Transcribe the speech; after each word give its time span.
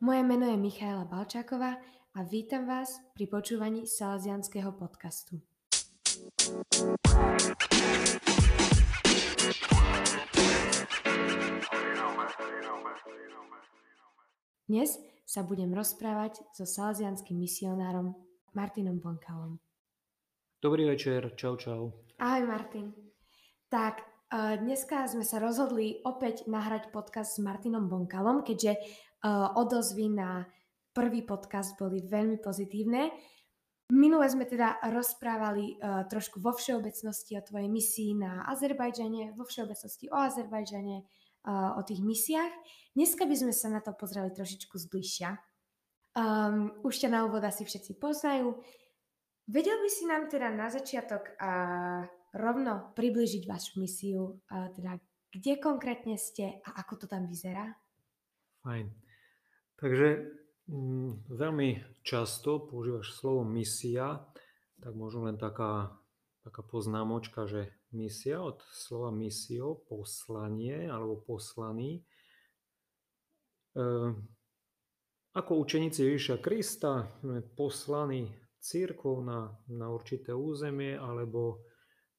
Moje 0.00 0.22
meno 0.22 0.44
je 0.52 0.56
Michaela 0.60 1.08
Balčáková 1.08 1.80
a 2.12 2.20
vítam 2.28 2.68
vás 2.68 3.00
pri 3.16 3.24
počúvaní 3.24 3.88
Salesianského 3.88 4.76
podcastu. 4.76 5.40
Dnes 14.68 15.00
sa 15.24 15.40
budem 15.48 15.72
rozprávať 15.72 16.44
so 16.52 16.68
salesianským 16.68 17.40
misionárom 17.40 18.12
Martinom 18.52 19.00
Bonkalom. 19.00 19.56
Dobrý 20.60 20.84
večer, 20.84 21.32
čau 21.32 21.56
čau. 21.56 21.96
Ahoj 22.20 22.44
Martin. 22.44 22.92
Tak, 23.72 24.11
dneska 24.32 25.04
sme 25.12 25.28
sa 25.28 25.36
rozhodli 25.36 26.00
opäť 26.08 26.48
nahrať 26.48 26.88
podcast 26.88 27.36
s 27.36 27.44
Martinom 27.44 27.92
Bonkalom, 27.92 28.40
keďže 28.40 28.80
eh, 28.80 28.80
odozvy 29.28 30.08
na 30.08 30.48
prvý 30.92 31.24
podcast 31.24 31.76
boli 31.76 32.04
veľmi 32.04 32.40
pozitívne. 32.40 33.12
Minule 33.92 34.24
sme 34.32 34.48
teda 34.48 34.80
rozprávali 34.88 35.76
uh, 35.76 36.08
trošku 36.08 36.40
vo 36.40 36.56
všeobecnosti 36.56 37.36
o 37.36 37.44
tvojej 37.44 37.68
misii 37.68 38.16
na 38.16 38.40
Azerbajdžane, 38.48 39.36
vo 39.36 39.44
všeobecnosti 39.44 40.08
o 40.08 40.16
Azerbajdžane, 40.16 40.96
uh, 41.04 41.76
o 41.76 41.84
tých 41.84 42.00
misiách. 42.00 42.54
Dneska 42.96 43.28
by 43.28 43.36
sme 43.36 43.52
sa 43.52 43.68
na 43.68 43.84
to 43.84 43.92
pozreli 43.92 44.32
trošičku 44.32 44.80
zbližšia. 44.80 45.36
Um, 46.16 46.72
už 46.88 47.04
ťa 47.04 47.08
na 47.12 47.28
úvod 47.28 47.44
asi 47.44 47.68
všetci 47.68 48.00
poznajú. 48.00 48.56
Vedel 49.52 49.76
by 49.76 49.88
si 49.92 50.08
nám 50.08 50.32
teda 50.32 50.48
na 50.48 50.72
začiatok 50.72 51.36
uh, 51.36 52.08
rovno 52.32 52.92
približiť 52.96 53.44
vašu 53.44 53.80
misiu, 53.80 54.40
teda 54.48 54.98
kde 55.32 55.52
konkrétne 55.60 56.16
ste 56.20 56.60
a 56.64 56.80
ako 56.80 57.04
to 57.04 57.06
tam 57.08 57.28
vyzerá? 57.28 57.72
Fajn. 58.64 58.88
Takže 59.80 60.08
Mm, 60.70 61.26
veľmi 61.26 61.82
často 62.06 62.62
používaš 62.62 63.18
slovo 63.18 63.42
misia, 63.42 64.22
tak 64.78 64.94
možno 64.94 65.26
len 65.26 65.34
taká, 65.34 65.90
taká 66.46 66.62
poznámočka, 66.62 67.50
že 67.50 67.74
misia 67.90 68.38
od 68.38 68.62
slova 68.70 69.10
misio, 69.10 69.82
poslanie 69.90 70.86
alebo 70.86 71.18
poslaný. 71.18 72.00
E, 73.74 73.84
ako 75.34 75.52
učeníci 75.66 76.08
Ježiša 76.08 76.38
Krista 76.38 77.10
sme 77.26 77.42
poslaní 77.42 78.30
církvou 78.62 79.18
na, 79.18 79.58
na 79.66 79.90
určité 79.90 80.30
územie 80.30 80.94
alebo 80.94 81.66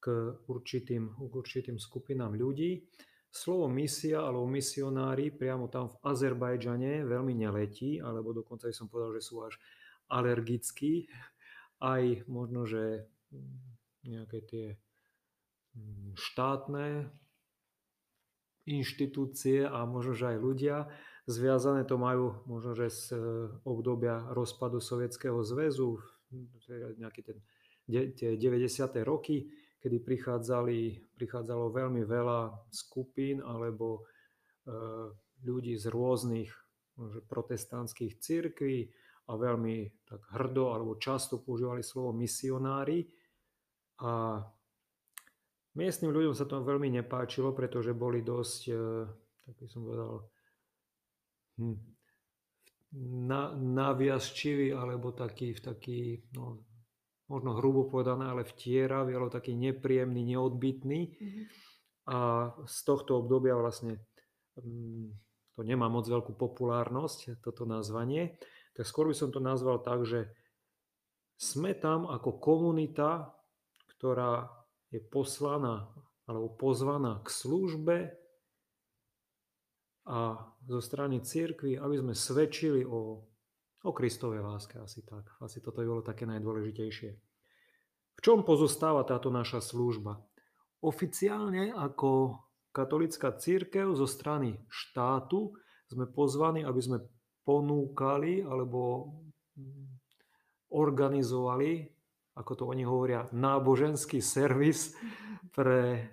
k 0.04 0.36
určitým, 0.52 1.16
k 1.16 1.32
určitým 1.32 1.80
skupinám 1.80 2.36
ľudí. 2.36 2.84
Slovo 3.32 3.72
misia 3.72 4.20
alebo 4.20 4.44
misionári 4.46 5.32
priamo 5.32 5.72
tam 5.72 5.88
v 5.88 5.96
Azerbajdžane 6.04 7.08
veľmi 7.08 7.34
neletí, 7.40 8.04
alebo 8.04 8.36
dokonca 8.36 8.68
by 8.68 8.76
som 8.76 8.92
povedal, 8.92 9.16
že 9.16 9.24
sú 9.24 9.48
až 9.48 9.56
alergickí. 10.12 11.08
Aj 11.80 12.04
možno, 12.28 12.68
že 12.68 13.08
mm, 13.32 14.12
nejaké 14.12 14.40
tie 14.44 14.66
mm, 15.74 16.20
štátne 16.20 17.08
inštitúcie 18.68 19.64
a 19.64 19.88
možno, 19.88 20.14
že 20.16 20.36
aj 20.36 20.38
ľudia 20.38 20.78
zviazané 21.28 21.88
to 21.88 21.96
majú 21.96 22.44
možno, 22.44 22.76
že 22.76 22.92
z 22.92 23.02
e, 23.12 23.18
obdobia 23.64 24.28
rozpadu 24.36 24.84
Sovietskeho 24.84 25.40
zväzu, 25.44 26.00
nejaké 27.00 27.24
tie 27.88 28.30
90. 28.36 28.68
roky, 29.04 29.52
kedy 29.84 30.00
prichádzali, 30.00 31.12
prichádzalo 31.20 31.76
veľmi 31.76 32.08
veľa 32.08 32.72
skupín 32.72 33.44
alebo 33.44 34.00
e, 34.00 34.02
ľudí 35.44 35.76
z 35.76 35.92
rôznych 35.92 36.48
protestantských 37.28 38.16
církví 38.16 38.88
a 39.28 39.36
veľmi 39.36 40.08
tak 40.08 40.24
hrdo 40.40 40.72
alebo 40.72 40.96
často 40.96 41.44
používali 41.44 41.84
slovo 41.84 42.16
misionári. 42.16 43.12
A 44.00 44.40
miestnym 45.76 46.16
ľuďom 46.16 46.32
sa 46.32 46.48
to 46.48 46.64
veľmi 46.64 46.88
nepáčilo, 47.04 47.52
pretože 47.52 47.92
boli 47.92 48.24
dosť, 48.24 48.62
e, 48.72 48.76
tak 49.44 49.54
by 49.60 49.68
som 49.68 49.82
povedal, 49.84 50.14
hm, 51.60 51.78
na, 53.28 53.52
naviazčiví 53.52 54.72
alebo 54.72 55.12
taký, 55.12 55.60
taký 55.60 56.24
no, 56.40 56.64
možno 57.28 57.56
hrubo 57.58 57.88
povedané, 57.88 58.28
ale 58.28 58.44
vtieravý, 58.44 59.16
alebo 59.16 59.32
taký 59.32 59.56
nepríjemný, 59.56 60.36
neodbitný. 60.36 61.02
Mm-hmm. 61.12 61.46
A 62.12 62.52
z 62.68 62.78
tohto 62.84 63.24
obdobia 63.24 63.56
vlastne 63.56 64.04
mm, 64.60 65.08
to 65.56 65.62
nemá 65.64 65.88
moc 65.88 66.04
veľkú 66.04 66.36
populárnosť, 66.36 67.40
toto 67.40 67.64
nazvanie. 67.64 68.36
Tak 68.76 68.84
skôr 68.84 69.08
by 69.08 69.16
som 69.16 69.30
to 69.32 69.40
nazval 69.40 69.80
tak, 69.80 70.04
že 70.04 70.28
sme 71.40 71.78
tam 71.78 72.10
ako 72.10 72.42
komunita, 72.42 73.32
ktorá 73.96 74.50
je 74.92 75.02
poslaná 75.02 75.90
alebo 76.24 76.56
pozvaná 76.56 77.20
k 77.24 77.28
službe 77.28 77.98
a 80.08 80.20
zo 80.68 80.80
strany 80.84 81.24
cirkvi, 81.24 81.80
aby 81.80 81.96
sme 82.00 82.14
svedčili 82.16 82.84
o 82.84 83.28
O 83.84 83.92
Kristovej 83.92 84.40
láske 84.40 84.80
asi 84.80 85.04
tak. 85.04 85.28
Asi 85.44 85.60
toto 85.60 85.84
je 85.84 85.92
bolo 85.92 86.00
také 86.00 86.24
najdôležitejšie. 86.24 87.12
V 88.16 88.20
čom 88.24 88.48
pozostáva 88.48 89.04
táto 89.04 89.28
naša 89.28 89.60
služba? 89.60 90.24
Oficiálne 90.80 91.76
ako 91.76 92.40
katolická 92.72 93.36
církev 93.36 93.92
zo 93.92 94.08
strany 94.08 94.56
štátu 94.72 95.52
sme 95.92 96.08
pozvaní, 96.08 96.64
aby 96.64 96.80
sme 96.80 96.98
ponúkali 97.44 98.40
alebo 98.40 99.12
organizovali, 100.72 101.86
ako 102.40 102.52
to 102.56 102.64
oni 102.66 102.88
hovoria, 102.88 103.30
náboženský 103.30 104.24
servis 104.24 104.96
pre 105.54 106.10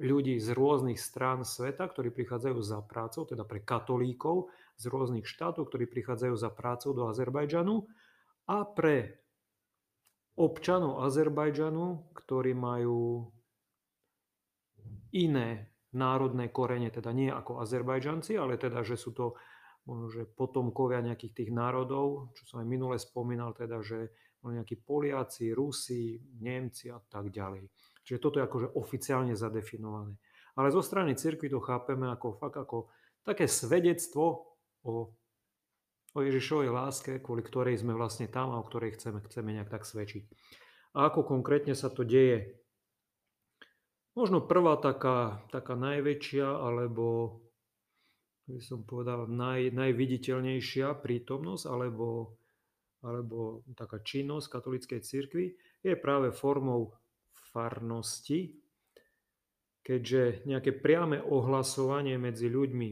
ľudí 0.00 0.40
z 0.40 0.56
rôznych 0.56 0.96
strán 0.96 1.44
sveta, 1.44 1.84
ktorí 1.84 2.08
prichádzajú 2.10 2.58
za 2.64 2.80
prácou, 2.80 3.28
teda 3.28 3.44
pre 3.44 3.60
katolíkov 3.60 4.48
z 4.80 4.88
rôznych 4.88 5.28
štátov, 5.28 5.68
ktorí 5.68 5.84
prichádzajú 5.92 6.34
za 6.40 6.48
prácou 6.48 6.96
do 6.96 7.04
Azerbajdžanu 7.12 7.84
a 8.48 8.64
pre 8.64 9.20
občanov 10.40 11.04
Azerbajdžanu, 11.04 12.16
ktorí 12.16 12.56
majú 12.56 13.28
iné 15.12 15.68
národné 15.92 16.48
korene, 16.48 16.88
teda 16.88 17.12
nie 17.12 17.28
ako 17.28 17.60
Azerbajdžanci, 17.60 18.40
ale 18.40 18.56
teda, 18.56 18.80
že 18.80 18.96
sú 18.96 19.12
to 19.12 19.36
že 19.90 20.28
potomkovia 20.36 21.02
nejakých 21.02 21.44
tých 21.44 21.50
národov, 21.50 22.30
čo 22.36 22.46
som 22.46 22.62
aj 22.62 22.68
minule 22.68 22.96
spomínal, 23.00 23.56
teda, 23.56 23.80
že 23.82 24.12
nejakí 24.44 24.80
Poliaci, 24.80 25.52
Rusi, 25.52 26.20
Nemci 26.40 26.88
a 26.88 27.00
tak 27.00 27.28
ďalej. 27.28 27.68
Čiže 28.04 28.22
toto 28.22 28.36
je 28.40 28.46
akože 28.46 28.68
oficiálne 28.74 29.34
zadefinované. 29.36 30.16
Ale 30.58 30.74
zo 30.74 30.82
strany 30.82 31.14
cirkvi 31.14 31.48
to 31.48 31.62
chápeme 31.62 32.10
ako 32.10 32.36
fakt 32.36 32.58
ako 32.58 32.90
také 33.22 33.46
svedectvo 33.46 34.56
o, 34.82 35.14
o 36.12 36.18
Ježišovej 36.18 36.70
láske, 36.72 37.12
kvôli 37.22 37.44
ktorej 37.44 37.78
sme 37.78 37.94
vlastne 37.94 38.26
tam 38.26 38.50
a 38.52 38.60
o 38.60 38.66
ktorej 38.66 38.98
chceme, 38.98 39.22
chceme 39.24 39.54
nejak 39.54 39.70
tak 39.70 39.86
svedčiť. 39.86 40.24
A 40.98 41.06
ako 41.06 41.22
konkrétne 41.22 41.78
sa 41.78 41.86
to 41.86 42.02
deje? 42.02 42.58
Možno 44.18 44.42
prvá 44.42 44.74
taká, 44.74 45.46
taká 45.54 45.78
najväčšia, 45.78 46.42
alebo 46.42 47.38
by 48.50 48.58
som 48.58 48.82
povedal 48.82 49.30
naj, 49.30 49.70
najviditeľnejšia 49.70 50.98
prítomnosť, 50.98 51.64
alebo, 51.70 52.34
alebo 53.06 53.62
taká 53.78 54.02
činnosť 54.02 54.50
katolíckej 54.50 55.00
cirkvi 55.06 55.54
je 55.86 55.94
práve 55.94 56.34
formou 56.34 56.98
farnosti, 57.50 58.56
keďže 59.82 60.46
nejaké 60.46 60.76
priame 60.76 61.18
ohlasovanie 61.18 62.14
medzi 62.20 62.46
ľuďmi 62.46 62.90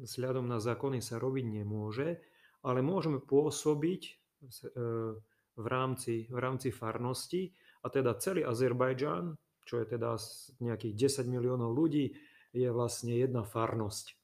vzhľadom 0.00 0.46
na 0.48 0.62
zákony 0.62 1.02
sa 1.02 1.20
robiť 1.20 1.44
nemôže, 1.44 2.22
ale 2.64 2.80
môžeme 2.84 3.20
pôsobiť 3.20 4.02
e, 4.06 4.12
v 5.56 5.66
rámci, 5.66 6.30
v 6.30 6.38
rámci 6.38 6.68
farnosti 6.70 7.52
a 7.84 7.92
teda 7.92 8.16
celý 8.20 8.44
Azerbajdžan, 8.44 9.36
čo 9.64 9.74
je 9.80 9.86
teda 9.86 10.16
nejakých 10.60 11.24
10 11.24 11.28
miliónov 11.28 11.72
ľudí, 11.76 12.16
je 12.50 12.68
vlastne 12.70 13.14
jedna 13.14 13.42
farnosť. 13.42 14.06
E, 14.10 14.14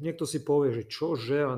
niekto 0.00 0.24
si 0.24 0.42
povie, 0.42 0.72
že 0.72 0.90
čože 0.90 1.38
a 1.44 1.52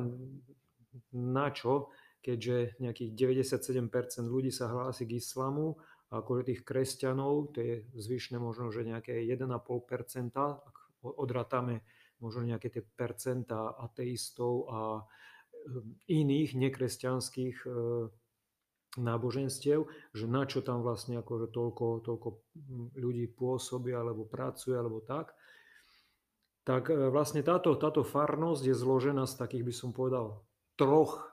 na 1.14 1.48
čo, 1.50 1.90
keďže 2.24 2.80
nejakých 2.80 3.10
97% 3.12 4.24
ľudí 4.24 4.48
sa 4.48 4.72
hlási 4.72 5.04
k 5.04 5.20
islamu 5.20 5.76
ako 6.14 6.46
tých 6.46 6.62
kresťanov, 6.62 7.54
to 7.54 7.58
je 7.58 7.74
zvyšné 7.98 8.38
možno, 8.38 8.70
že 8.70 8.86
nejaké 8.86 9.26
1,5%, 9.26 9.50
ak 10.38 10.76
odratáme 11.02 11.82
možno 12.22 12.46
nejaké 12.46 12.70
tie 12.70 12.82
percentá 12.86 13.74
ateistov 13.74 14.70
a 14.70 14.80
ehm, 15.02 15.98
iných 16.06 16.54
nekresťanských 16.54 17.56
ehm, 17.66 18.08
náboženstiev, 18.94 19.90
že 20.14 20.24
na 20.30 20.46
čo 20.46 20.62
tam 20.62 20.86
vlastne 20.86 21.18
akože 21.18 21.50
toľko, 21.50 21.86
toľko 22.06 22.28
ľudí 22.94 23.26
pôsobí 23.34 23.90
alebo 23.90 24.22
pracuje 24.22 24.78
alebo 24.78 25.02
tak, 25.02 25.34
tak 26.62 26.88
e, 26.88 27.10
vlastne 27.10 27.42
táto, 27.42 27.74
táto 27.74 28.06
farnosť 28.06 28.62
je 28.70 28.74
zložená 28.74 29.26
z 29.26 29.34
takých, 29.34 29.64
by 29.66 29.74
som 29.74 29.90
povedal, 29.90 30.46
troch 30.78 31.26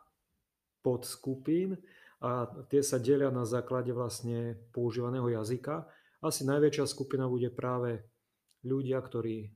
podskupín 0.81 1.77
a 2.21 2.45
tie 2.69 2.85
sa 2.85 3.01
delia 3.01 3.33
na 3.33 3.49
základe 3.49 3.89
vlastne 3.89 4.53
používaného 4.69 5.25
jazyka. 5.41 5.89
Asi 6.21 6.45
najväčšia 6.45 6.85
skupina 6.85 7.25
bude 7.25 7.49
práve 7.49 8.05
ľudia, 8.61 9.01
ktorí, 9.01 9.49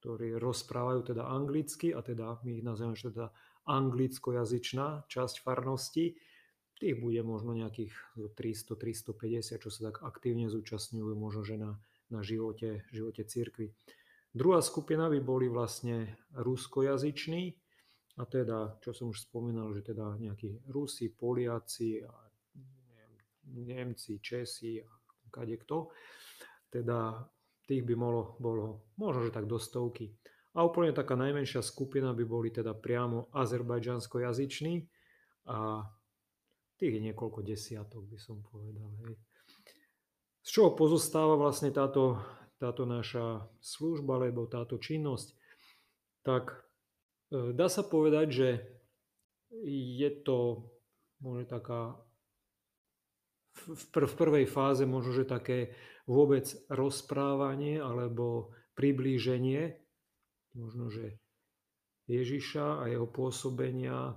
ktorí 0.00 0.40
rozprávajú 0.40 1.12
teda 1.12 1.28
anglicky 1.28 1.92
a 1.92 2.00
teda 2.00 2.40
my 2.48 2.50
ich 2.60 2.64
nazývame 2.64 2.96
teda 2.96 3.28
anglickojazyčná 3.68 5.04
časť 5.06 5.44
farnosti. 5.44 6.16
Tých 6.80 6.96
bude 6.98 7.20
možno 7.22 7.54
nejakých 7.54 7.92
300-350, 8.34 9.62
čo 9.62 9.70
sa 9.70 9.92
tak 9.92 10.02
aktívne 10.02 10.48
zúčastňujú 10.48 11.14
možno, 11.14 11.44
že 11.44 11.60
na, 11.60 11.78
na 12.10 12.24
živote, 12.24 12.88
živote 12.90 13.22
církvy. 13.22 13.70
Druhá 14.32 14.64
skupina 14.64 15.12
by 15.12 15.20
boli 15.20 15.46
vlastne 15.46 16.16
ruskojazyční, 16.32 17.61
a 18.22 18.26
teda, 18.30 18.78
čo 18.78 18.94
som 18.94 19.10
už 19.10 19.26
spomínal, 19.26 19.74
že 19.74 19.82
teda 19.82 20.14
nejakí 20.14 20.70
Rusi, 20.70 21.10
Poliaci, 21.10 22.06
a 22.06 22.14
Nemci, 23.50 24.22
Česi 24.22 24.78
a 24.78 24.86
kade 25.34 25.58
kto, 25.58 25.90
teda 26.70 27.26
tých 27.66 27.82
by 27.82 27.94
bolo, 27.98 28.38
bolo 28.38 28.94
možno, 28.94 29.26
že 29.26 29.34
tak 29.34 29.50
do 29.50 29.58
stovky. 29.58 30.14
A 30.54 30.62
úplne 30.62 30.94
taká 30.94 31.18
najmenšia 31.18 31.64
skupina 31.64 32.14
by 32.14 32.22
boli 32.22 32.54
teda 32.54 32.76
priamo 32.76 33.32
azerbajdžansko-jazyční 33.34 34.86
a 35.50 35.82
tých 36.78 36.92
je 36.94 37.02
niekoľko 37.10 37.40
desiatok, 37.42 38.06
by 38.06 38.18
som 38.22 38.38
povedal. 38.46 38.86
Hej. 39.02 39.18
Z 40.46 40.48
čoho 40.54 40.70
pozostáva 40.78 41.34
vlastne 41.34 41.74
táto, 41.74 42.22
táto 42.60 42.86
naša 42.86 43.50
služba, 43.58 44.20
alebo 44.22 44.46
táto 44.46 44.78
činnosť? 44.78 45.34
Tak 46.22 46.71
dá 47.32 47.66
sa 47.72 47.80
povedať, 47.80 48.26
že 48.28 48.48
je 49.64 50.10
to 50.20 50.68
možno 51.24 51.48
taká 51.48 51.96
v, 53.52 53.84
pr- 53.92 54.08
v 54.08 54.14
prvej 54.16 54.46
fáze 54.48 54.84
možno, 54.84 55.12
že 55.16 55.28
také 55.28 55.72
vôbec 56.08 56.48
rozprávanie 56.68 57.80
alebo 57.80 58.52
priblíženie 58.76 59.76
možno, 60.56 60.92
že 60.92 61.16
Ježiša 62.08 62.82
a 62.82 62.90
jeho 62.90 63.08
pôsobenia 63.08 64.16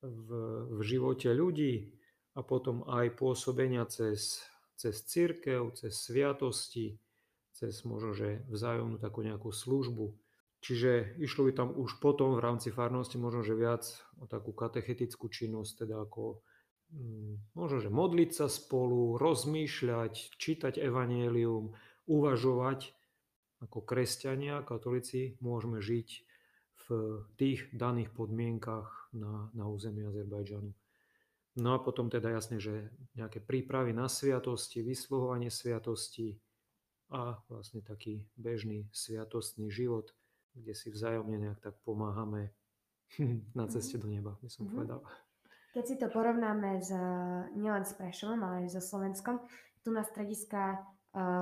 v, 0.00 0.28
v 0.76 0.80
živote 0.84 1.32
ľudí 1.32 1.96
a 2.36 2.44
potom 2.44 2.84
aj 2.86 3.16
pôsobenia 3.16 3.88
cez, 3.88 4.44
cez 4.76 4.94
církev, 5.08 5.72
cez 5.72 5.96
sviatosti, 5.96 7.00
cez 7.56 7.80
možno, 7.88 8.12
že 8.12 8.44
vzájomnú 8.52 9.00
takú 9.00 9.24
nejakú 9.24 9.50
službu. 9.50 10.12
Čiže 10.66 11.14
išlo 11.22 11.46
by 11.46 11.52
tam 11.54 11.68
už 11.78 12.02
potom 12.02 12.34
v 12.34 12.42
rámci 12.42 12.74
farnosti 12.74 13.22
možno, 13.22 13.46
že 13.46 13.54
viac 13.54 13.86
o 14.18 14.26
takú 14.26 14.50
katechetickú 14.50 15.30
činnosť, 15.30 15.86
teda 15.86 16.02
ako 16.02 16.42
mm, 16.90 17.54
možno, 17.54 17.78
že 17.78 17.86
modliť 17.86 18.30
sa 18.34 18.50
spolu, 18.50 19.14
rozmýšľať, 19.14 20.34
čítať 20.34 20.82
evanielium, 20.82 21.70
uvažovať 22.10 22.98
ako 23.62 23.78
kresťania, 23.78 24.66
katolíci, 24.66 25.38
môžeme 25.38 25.78
žiť 25.78 26.08
v 26.90 27.22
tých 27.38 27.70
daných 27.70 28.10
podmienkach 28.10 29.14
na, 29.14 29.54
na 29.54 29.70
území 29.70 30.02
Azerbajdžanu. 30.02 30.74
No 31.62 31.68
a 31.72 31.78
potom 31.78 32.10
teda 32.10 32.34
jasne, 32.34 32.58
že 32.58 32.90
nejaké 33.14 33.38
prípravy 33.38 33.94
na 33.94 34.10
sviatosti, 34.10 34.82
vysluhovanie 34.82 35.54
sviatosti 35.54 36.42
a 37.14 37.38
vlastne 37.46 37.86
taký 37.86 38.26
bežný 38.34 38.90
sviatostný 38.90 39.70
život, 39.70 40.10
kde 40.56 40.72
si 40.72 40.88
vzájomne 40.88 41.36
nejak 41.36 41.60
tak 41.60 41.76
pomáhame 41.84 42.56
na 43.58 43.64
mhm. 43.68 43.72
ceste 43.72 44.00
do 44.00 44.08
neba, 44.08 44.34
by 44.40 44.48
som 44.48 44.66
mm-hmm. 44.66 44.76
povedal. 44.76 45.00
Keď 45.76 45.84
si 45.84 45.96
to 46.00 46.08
porovnáme 46.08 46.80
s, 46.80 46.88
nielen 47.52 47.84
s 47.84 47.92
Prešovom, 48.00 48.40
ale 48.40 48.64
aj 48.64 48.80
so 48.80 48.80
Slovenskom, 48.80 49.44
tu 49.84 49.92
na 49.92 50.00
strediska 50.00 50.80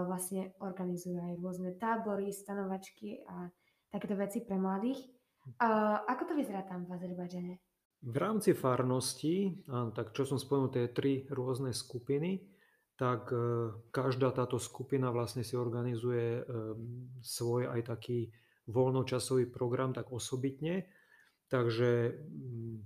vlastne 0.07 0.55
organizujú 0.63 1.19
aj 1.19 1.35
rôzne 1.39 1.71
tábory, 1.79 2.31
stanovačky 2.31 3.23
a 3.27 3.51
takéto 3.91 4.15
veci 4.15 4.43
pre 4.43 4.59
mladých. 4.59 5.07
Uh, 5.59 6.03
ako 6.07 6.31
to 6.31 6.33
vyzerá 6.35 6.67
tam 6.67 6.87
v 6.87 6.95
Azerbajdžane? 6.99 7.55
V 8.05 8.17
rámci 8.21 8.53
farnosti, 8.53 9.65
tak 9.97 10.13
čo 10.13 10.29
som 10.29 10.37
spomenul, 10.37 10.69
tie 10.69 10.93
tri 10.93 11.25
rôzne 11.25 11.73
skupiny, 11.73 12.37
tak 13.01 13.33
každá 13.89 14.29
táto 14.29 14.61
skupina 14.61 15.09
vlastne 15.09 15.41
si 15.41 15.57
organizuje 15.57 16.45
svoj 17.25 17.73
aj 17.73 17.81
taký 17.97 18.29
voľnočasový 18.69 19.49
program 19.51 19.93
tak 19.93 20.11
osobitne. 20.13 20.89
Takže 21.49 22.17
mm, 22.17 22.77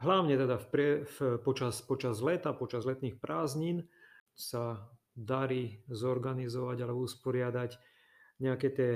hlavne 0.00 0.34
teda 0.36 0.56
v 0.56 0.66
pre, 0.72 0.88
v, 1.04 1.16
počas, 1.40 1.84
počas 1.84 2.20
leta, 2.24 2.56
počas 2.56 2.88
letných 2.88 3.20
prázdnin 3.20 3.84
sa 4.36 4.88
darí 5.16 5.80
zorganizovať 5.88 6.76
alebo 6.84 7.08
usporiadať 7.08 7.80
nejaké 8.40 8.68
tie 8.72 8.92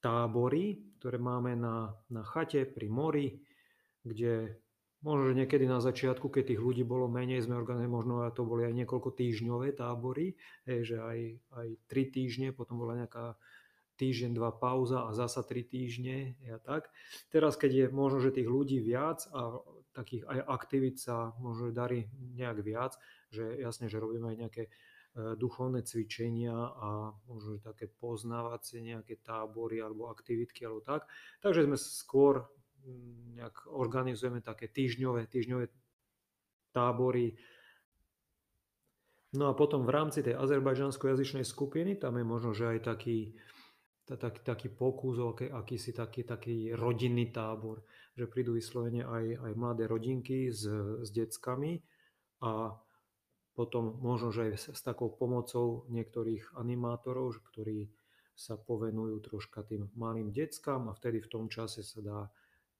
tábory, 0.00 0.96
ktoré 1.00 1.20
máme 1.20 1.52
na, 1.56 1.92
na 2.08 2.24
chate 2.24 2.64
pri 2.64 2.88
mori, 2.88 3.28
kde 4.04 4.60
možno, 5.04 5.36
niekedy 5.36 5.68
na 5.68 5.84
začiatku, 5.84 6.32
keď 6.32 6.56
tých 6.56 6.60
ľudí 6.64 6.80
bolo 6.80 7.08
menej, 7.12 7.44
sme 7.44 7.60
organizovali, 7.60 7.92
možno 7.92 8.24
to 8.32 8.48
boli 8.48 8.64
aj 8.64 8.72
niekoľko 8.72 9.12
týždňové 9.12 9.76
tábory, 9.76 10.32
hej, 10.64 10.80
že 10.92 10.96
aj, 10.96 11.18
aj 11.60 11.66
tri 11.88 12.08
týždne, 12.08 12.56
potom 12.56 12.80
bola 12.80 13.04
nejaká 13.04 13.36
týždeň, 13.94 14.34
dva 14.34 14.50
pauza 14.50 15.06
a 15.06 15.14
zasa 15.14 15.46
tri 15.46 15.62
týždne 15.62 16.34
a 16.50 16.58
tak. 16.58 16.90
Teraz, 17.30 17.54
keď 17.54 17.70
je 17.70 17.86
možno, 17.94 18.18
že 18.18 18.34
tých 18.34 18.48
ľudí 18.50 18.82
viac 18.82 19.26
a 19.30 19.62
takých 19.94 20.26
aj 20.26 20.38
aktivít 20.50 20.96
sa 20.98 21.32
možno 21.38 21.70
darí 21.70 22.10
nejak 22.34 22.58
viac, 22.66 22.98
že 23.30 23.46
jasne, 23.58 23.86
že 23.86 24.02
robíme 24.02 24.34
aj 24.34 24.38
nejaké 24.38 24.62
E, 25.14 25.38
duchovné 25.38 25.86
cvičenia 25.86 26.74
a 26.74 27.14
možno 27.30 27.62
také 27.62 27.86
poznávacie 27.86 28.82
nejaké 28.82 29.22
tábory 29.22 29.78
alebo 29.78 30.10
aktivitky 30.10 30.66
alebo 30.66 30.82
tak. 30.82 31.06
Takže 31.38 31.70
sme 31.70 31.78
skôr 31.78 32.42
mm, 32.82 33.38
nejak 33.38 33.70
organizujeme 33.70 34.42
také 34.42 34.66
týždňové, 34.66 35.30
týždňové 35.30 35.70
tábory. 36.74 37.38
No 39.38 39.46
a 39.46 39.54
potom 39.54 39.86
v 39.86 39.94
rámci 39.94 40.26
tej 40.26 40.34
azerbajdžansko-jazyčnej 40.34 41.46
skupiny, 41.46 41.94
tam 41.94 42.18
je 42.18 42.26
možno, 42.26 42.50
že 42.50 42.74
aj 42.74 42.78
taký, 42.82 43.38
taký, 44.04 44.40
taký 44.44 44.68
pokus 44.68 45.16
akýsi 45.18 45.96
taký, 45.96 46.28
taký 46.28 46.76
rodinný 46.76 47.32
tábor, 47.32 47.84
že 48.12 48.28
prídu 48.28 48.52
vyslovene 48.54 49.04
aj, 49.04 49.24
aj 49.40 49.52
mladé 49.56 49.84
rodinky 49.88 50.52
s, 50.52 50.68
s 51.00 51.08
deckami 51.08 51.80
a 52.44 52.76
potom 53.54 53.96
možno, 54.02 54.34
že 54.34 54.50
aj 54.50 54.52
s, 54.58 54.64
s 54.76 54.80
takou 54.84 55.08
pomocou 55.08 55.88
niektorých 55.88 56.58
animátorov, 56.58 57.40
ktorí 57.54 57.88
sa 58.34 58.58
povenujú 58.58 59.30
troška 59.30 59.62
tým 59.62 59.88
malým 59.94 60.34
deckám 60.34 60.90
a 60.90 60.96
vtedy 60.96 61.22
v 61.22 61.30
tom 61.30 61.46
čase 61.46 61.86
sa 61.86 62.02
dá 62.02 62.20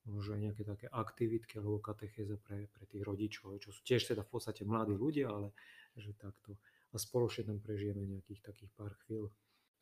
možno 0.04 0.37
aj 0.37 0.40
nejaké 0.50 0.62
také 0.66 0.87
aktivitky 0.90 1.57
alebo 1.57 1.81
katechéze 1.81 2.37
pre, 2.43 2.69
pre 2.69 2.85
tých 2.85 3.00
rodičov, 3.00 3.57
čo 3.62 3.73
sú 3.73 3.81
tiež 3.87 4.12
teda 4.12 4.21
v 4.26 4.31
podstate 4.35 4.66
mladí 4.66 4.93
ľudia, 4.93 5.33
ale 5.33 5.57
že 5.97 6.12
takto. 6.19 6.61
A 6.93 7.00
spoločne 7.00 7.49
tam 7.49 7.59
prežijeme 7.62 8.04
nejakých 8.04 8.45
takých 8.45 8.71
pár 8.76 8.93
chvíľ. 9.07 9.31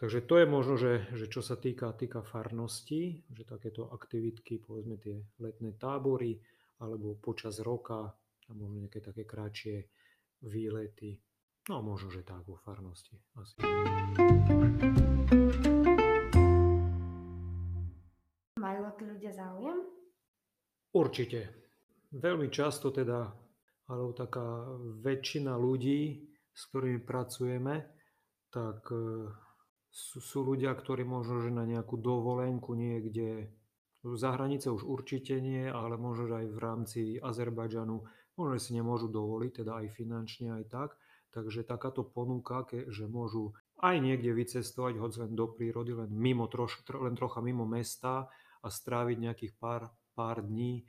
Takže 0.02 0.26
to 0.26 0.34
je 0.42 0.46
možno, 0.50 0.74
že, 0.74 1.06
že 1.14 1.30
čo 1.30 1.46
sa 1.46 1.54
týka, 1.54 1.94
týka 1.94 2.26
farnosti, 2.26 3.22
že 3.30 3.46
takéto 3.46 3.86
aktivitky, 3.86 4.58
povedzme 4.58 4.98
tie 4.98 5.22
letné 5.38 5.78
tábory, 5.78 6.42
alebo 6.82 7.14
počas 7.22 7.62
roka, 7.62 8.10
a 8.10 8.50
možno 8.50 8.82
nejaké 8.82 8.98
také 8.98 9.22
kratšie 9.22 9.86
výlety. 10.42 11.22
No 11.70 11.86
možno, 11.86 12.10
že 12.10 12.26
tak 12.26 12.42
vo 12.50 12.58
farnosti. 12.58 13.14
Asi. 13.38 13.54
Majú 18.58 18.80
tí 18.98 19.04
ľudia 19.06 19.30
záujem? 19.30 19.86
Určite. 20.98 21.40
Veľmi 22.10 22.50
často 22.50 22.90
teda, 22.90 23.30
alebo 23.86 24.10
taká 24.18 24.66
väčšina 24.98 25.54
ľudí, 25.54 26.26
s 26.50 26.62
ktorými 26.74 27.06
pracujeme, 27.06 27.86
tak 28.50 28.90
e, 28.90 29.30
sú, 29.92 30.24
sú 30.24 30.38
ľudia, 30.40 30.72
ktorí 30.72 31.04
možno, 31.04 31.44
že 31.44 31.52
na 31.52 31.68
nejakú 31.68 32.00
dovolenku 32.00 32.72
niekde 32.72 33.52
za 34.02 34.34
hranice 34.34 34.72
už 34.72 34.82
určite 34.82 35.38
nie, 35.38 35.68
ale 35.68 36.00
možno, 36.00 36.26
aj 36.32 36.48
v 36.48 36.58
rámci 36.58 37.00
Azerbajdžanu 37.20 38.02
možno, 38.34 38.56
si 38.58 38.72
nemôžu 38.72 39.12
dovoliť, 39.12 39.62
teda 39.62 39.84
aj 39.84 39.86
finančne, 39.92 40.48
aj 40.58 40.64
tak. 40.72 40.90
Takže 41.32 41.64
takáto 41.64 42.04
ponuka, 42.04 42.64
že 42.68 43.08
môžu 43.08 43.56
aj 43.80 44.00
niekde 44.00 44.32
vycestovať, 44.32 45.00
hoď 45.00 45.12
len 45.28 45.32
do 45.36 45.48
prírody, 45.48 45.96
len, 45.96 46.10
mimo 46.12 46.48
troš, 46.48 46.82
len 46.92 47.14
trocha 47.16 47.40
mimo 47.44 47.64
mesta 47.64 48.28
a 48.60 48.68
stráviť 48.68 49.16
nejakých 49.16 49.52
pár, 49.56 49.92
pár 50.16 50.44
dní 50.44 50.84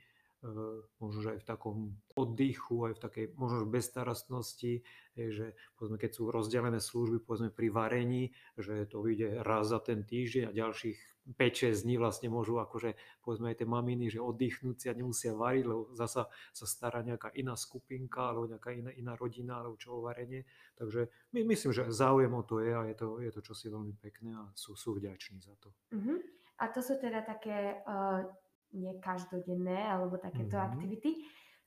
možno 1.00 1.18
že 1.24 1.30
aj 1.36 1.40
v 1.40 1.48
takom 1.48 1.76
oddychu, 2.12 2.92
aj 2.92 2.94
v 3.00 3.02
takej 3.02 3.24
možno 3.40 3.64
bezstarostnosti, 3.64 4.84
že 5.16 5.56
povedzme, 5.80 5.96
keď 5.96 6.10
sú 6.12 6.22
rozdelené 6.28 6.84
služby 6.84 7.24
povedzme 7.24 7.48
pri 7.48 7.72
varení, 7.72 8.22
že 8.60 8.84
to 8.84 9.00
vyjde 9.00 9.40
raz 9.40 9.72
za 9.72 9.80
ten 9.80 10.04
týždeň 10.04 10.52
a 10.52 10.56
ďalších 10.56 11.14
5-6 11.32 11.88
dní 11.88 11.96
vlastne 11.96 12.28
môžu 12.28 12.60
akože 12.60 13.00
povedzme 13.24 13.48
aj 13.48 13.64
tie 13.64 13.68
maminy, 13.68 14.12
že 14.12 14.20
oddychnúť 14.20 14.76
si 14.76 14.86
a 14.92 14.98
nemusia 14.98 15.32
variť, 15.32 15.64
lebo 15.64 15.82
zasa 15.96 16.28
sa 16.52 16.66
stará 16.68 17.00
nejaká 17.00 17.32
iná 17.32 17.56
skupinka 17.56 18.28
alebo 18.28 18.44
nejaká 18.44 18.76
iná, 18.76 18.92
iná 18.92 19.16
rodina 19.16 19.64
alebo 19.64 19.80
čo 19.80 19.96
o 19.96 20.04
varenie. 20.04 20.44
Takže 20.76 21.08
my, 21.32 21.40
myslím, 21.48 21.72
že 21.72 21.88
záujem 21.88 22.32
o 22.36 22.44
to 22.44 22.60
je 22.60 22.72
a 22.76 22.84
je 22.92 22.96
to, 23.00 23.08
je 23.24 23.30
to 23.32 23.40
čosi 23.40 23.72
veľmi 23.72 23.96
pekné 23.96 24.36
a 24.36 24.52
sú, 24.52 24.76
sú 24.76 24.92
vďační 25.00 25.40
za 25.40 25.56
to. 25.56 25.72
Uh-huh. 25.96 26.20
A 26.60 26.68
to 26.68 26.84
sú 26.84 27.00
teda 27.00 27.24
také 27.24 27.80
uh, 27.88 28.28
nie 28.74 28.92
každodenné 28.98 29.86
alebo 29.86 30.18
takéto 30.18 30.58
uh-huh. 30.58 30.74
aktivity. 30.74 31.22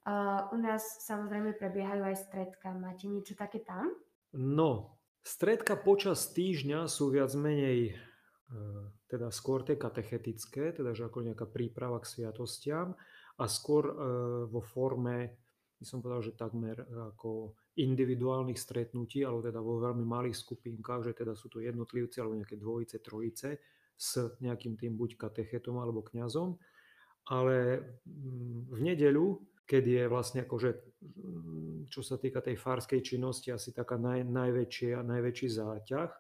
Uh, 0.08 0.48
u 0.52 0.60
nás 0.60 0.84
samozrejme 1.08 1.56
prebiehajú 1.56 2.04
aj 2.04 2.28
stredka. 2.28 2.76
Máte 2.76 3.08
niečo 3.08 3.34
také 3.34 3.64
tam? 3.64 3.92
No, 4.36 5.00
stredka 5.24 5.80
počas 5.80 6.32
týždňa 6.36 6.88
sú 6.92 7.12
viac 7.12 7.32
menej 7.34 7.96
teda 9.12 9.28
skôr 9.28 9.60
tie 9.68 9.76
katechetické, 9.76 10.72
teda 10.72 10.96
že 10.96 11.04
ako 11.04 11.20
nejaká 11.20 11.44
príprava 11.52 12.00
k 12.00 12.08
sviatostiam 12.08 12.96
a 13.36 13.44
skôr 13.44 13.92
vo 14.48 14.64
forme, 14.64 15.36
by 15.76 15.84
som 15.84 16.00
povedal, 16.00 16.24
že 16.24 16.40
takmer 16.40 16.80
ako 17.12 17.60
individuálnych 17.76 18.56
stretnutí, 18.56 19.28
alebo 19.28 19.44
teda 19.44 19.60
vo 19.60 19.84
veľmi 19.84 20.08
malých 20.08 20.40
skupinkách, 20.48 21.12
že 21.12 21.14
teda 21.20 21.36
sú 21.36 21.52
to 21.52 21.60
jednotlivci 21.60 22.24
alebo 22.24 22.40
nejaké 22.40 22.56
dvojice, 22.56 23.04
trojice 23.04 23.60
s 24.00 24.16
nejakým 24.40 24.80
tým 24.80 24.96
buď 24.96 25.20
katechetom 25.20 25.84
alebo 25.84 26.00
kňazom. 26.08 26.56
Ale 27.28 27.84
mm, 28.08 28.72
v 28.72 28.80
nedeľu, 28.80 29.28
keď 29.68 29.84
je 29.84 30.04
vlastne 30.08 30.40
akože, 30.48 30.70
mm, 31.04 31.92
čo 31.92 32.02
sa 32.04 32.16
týka 32.16 32.40
tej 32.40 32.56
farskej 32.56 33.04
činnosti, 33.04 33.52
asi 33.52 33.76
taká 33.76 34.00
naj, 34.00 34.24
najväčšia, 34.24 35.04
najväčší 35.04 35.48
záťah, 35.52 36.12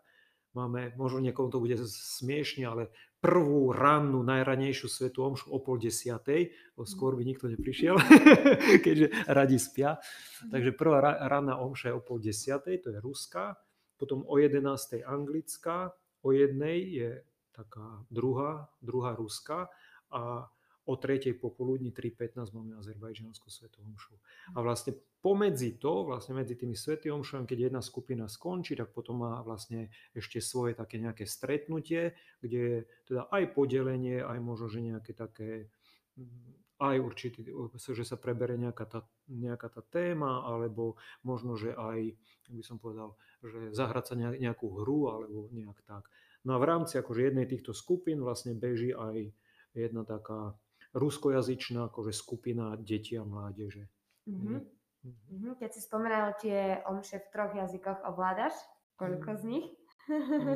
Máme, 0.58 0.90
možno 0.98 1.22
niekomu 1.22 1.54
to 1.54 1.62
bude 1.62 1.78
smiešne, 1.86 2.66
ale 2.66 2.90
prvú 3.22 3.70
rannú, 3.70 4.26
najranejšiu 4.26 4.90
svetu 4.90 5.22
omšu 5.22 5.54
o 5.54 5.62
pol 5.62 5.78
desiatej, 5.78 6.50
bo 6.74 6.82
skôr 6.82 7.14
by 7.14 7.22
nikto 7.22 7.46
neprišiel, 7.46 7.94
keďže 8.86 9.14
radi 9.30 9.62
spia. 9.62 10.02
Takže 10.50 10.74
prvá 10.74 10.98
ranná 11.30 11.62
omša 11.62 11.94
je 11.94 11.98
o 11.98 12.02
pol 12.02 12.18
desiatej, 12.18 12.82
to 12.82 12.90
je 12.90 12.98
ruská, 12.98 13.54
potom 14.02 14.26
o 14.26 14.42
jedenástej 14.42 15.06
anglická, 15.06 15.94
o 16.26 16.34
jednej 16.34 16.78
je 16.90 17.12
taká 17.54 18.02
druhá, 18.10 18.74
druhá 18.82 19.14
ruská. 19.14 19.70
A 20.10 20.50
o 20.88 20.96
tretej 20.96 21.36
popoludní 21.36 21.92
3.15 21.92 22.56
máme 22.56 22.80
azerbajdžanskú 22.80 23.52
svetu 23.52 23.84
omšu. 23.84 24.16
A 24.56 24.64
vlastne 24.64 24.96
pomedzi 25.20 25.76
to, 25.76 26.08
vlastne 26.08 26.40
medzi 26.40 26.56
tými 26.56 26.80
svetý 26.80 27.12
omšami, 27.12 27.44
keď 27.44 27.68
jedna 27.68 27.82
skupina 27.84 28.32
skončí, 28.32 28.80
tak 28.80 28.96
potom 28.96 29.28
má 29.28 29.44
vlastne 29.44 29.92
ešte 30.16 30.40
svoje 30.40 30.80
také 30.80 31.04
nejaké 31.04 31.28
stretnutie, 31.28 32.16
kde 32.40 32.60
je 32.60 32.78
teda 33.04 33.28
aj 33.28 33.44
podelenie, 33.52 34.24
aj 34.24 34.40
možno, 34.40 34.72
že 34.72 34.80
nejaké 34.80 35.12
také 35.12 35.68
mm, 36.16 36.58
aj 36.78 36.96
určitý, 37.02 37.42
že 37.76 38.06
sa 38.06 38.22
prebere 38.22 38.54
nejaká 38.54 38.86
tá, 38.86 39.02
nejaká 39.26 39.68
tá 39.74 39.82
téma, 39.82 40.46
alebo 40.46 40.96
možno, 41.26 41.58
že 41.58 41.74
aj, 41.74 42.14
by 42.54 42.64
som 42.64 42.78
povedal, 42.78 43.18
že 43.42 43.74
zahrať 43.74 44.04
sa 44.06 44.16
nejakú 44.16 44.72
hru, 44.72 45.10
alebo 45.10 45.50
nejak 45.50 45.82
tak. 45.90 46.06
No 46.46 46.54
a 46.54 46.62
v 46.62 46.70
rámci 46.70 47.02
akože 47.02 47.34
jednej 47.34 47.50
týchto 47.50 47.74
skupín 47.74 48.22
vlastne 48.22 48.54
beží 48.54 48.94
aj 48.94 49.34
jedna 49.74 50.06
taká 50.06 50.54
ruskojazyčná 50.96 51.92
akože 51.92 52.14
skupina 52.16 52.76
detí 52.80 53.20
a 53.20 53.24
mládeže. 53.28 53.88
Mm-hmm. 54.28 54.60
Mm-hmm. 55.08 55.56
Keď 55.60 55.70
si 55.72 55.82
spomenal 55.84 56.36
tie 56.40 56.84
omše 56.88 57.24
v 57.24 57.28
troch 57.32 57.54
jazykoch, 57.56 58.04
ovládaš? 58.04 58.56
Koľko 58.98 59.30
z 59.38 59.44
nich? 59.46 59.68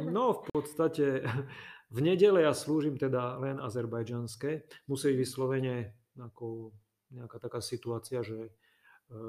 No 0.10 0.34
v 0.34 0.42
podstate 0.56 1.22
v 1.92 2.00
nedele 2.00 2.48
ja 2.48 2.56
slúžim 2.56 2.96
teda 2.96 3.38
len 3.38 3.60
azerbajdžanské. 3.60 4.64
Musí 4.88 5.12
byť 5.12 5.18
vyslovene 5.20 5.76
ako 6.16 6.72
nejaká 7.12 7.38
taká 7.44 7.60
situácia, 7.60 8.24
že 8.24 8.48
e, 8.48 8.52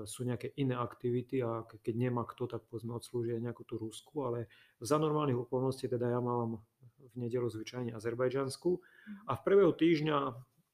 sú 0.07 0.23
nejaké 0.23 0.55
iné 0.55 0.79
aktivity 0.79 1.43
a 1.43 1.67
keď 1.67 1.95
nemá 1.99 2.23
kto, 2.23 2.47
tak 2.47 2.63
povedzme 2.71 2.95
odslúži 2.95 3.35
aj 3.35 3.43
nejakú 3.51 3.67
tú 3.67 3.83
Rusku, 3.83 4.23
ale 4.23 4.47
za 4.79 5.03
normálnych 5.03 5.43
okolností 5.43 5.91
teda 5.91 6.07
ja 6.07 6.23
mám 6.23 6.63
v 7.03 7.15
nedelu 7.19 7.51
zvyčajne 7.51 7.91
azerbajdžanskú 7.99 8.71
mhm. 8.79 9.27
a 9.27 9.33
v 9.35 9.43
prvého 9.43 9.73
týždňa 9.75 10.19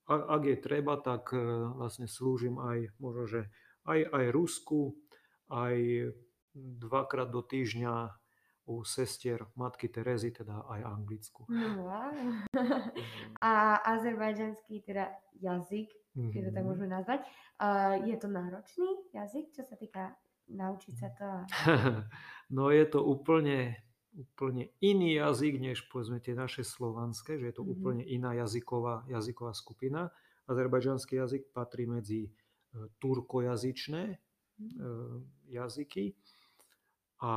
ak 0.09 0.43
je 0.45 0.57
treba, 0.57 0.97
tak 0.97 1.37
e, 1.37 1.41
vlastne 1.77 2.09
slúžim 2.09 2.57
aj 2.57 2.97
možno, 2.97 3.25
že 3.29 3.41
aj, 3.85 4.09
aj 4.09 4.25
Rusku, 4.33 4.97
aj 5.53 5.77
dvakrát 6.57 7.29
do 7.29 7.45
týždňa 7.45 8.13
u 8.69 8.85
sestier 8.85 9.49
matky 9.57 9.89
Terezy, 9.89 10.29
teda 10.33 10.69
aj 10.69 10.81
Anglicku. 10.85 11.49
Wow. 11.49 12.13
A 13.41 13.81
azerbajdžanský 13.97 14.85
teda 14.85 15.09
jazyk, 15.41 15.89
mm-hmm. 15.89 16.33
keď 16.33 16.41
to 16.45 16.51
tak 16.53 16.65
mhm. 16.65 16.69
môžeme 16.69 16.89
nazvať, 16.93 17.21
uh, 17.65 17.97
je 18.05 18.17
to 18.21 18.29
náročný 18.29 18.91
jazyk, 19.17 19.57
čo 19.57 19.65
sa 19.65 19.77
týka 19.81 20.13
naučiť 20.53 20.95
sa 20.97 21.09
to? 21.17 21.29
No 22.57 22.73
je 22.73 22.81
to 22.89 23.05
úplne 23.05 23.77
úplne 24.17 24.73
iný 24.81 25.21
jazyk, 25.21 25.55
než 25.61 25.79
povedzme 25.93 26.21
tie 26.23 26.33
naše 26.33 26.65
slovanské, 26.65 27.37
že 27.37 27.53
je 27.53 27.55
to 27.55 27.63
mm-hmm. 27.65 27.75
úplne 27.77 28.05
iná 28.05 28.33
jazyková, 28.33 29.05
jazyková 29.09 29.53
skupina. 29.53 30.11
Azerbajdžanský 30.49 31.21
jazyk 31.21 31.53
patrí 31.53 31.85
medzi 31.85 32.29
e, 32.29 32.31
turkojazyčné 32.99 34.05
mm-hmm. 34.17 35.53
jazyky 35.53 36.17
a 37.21 37.33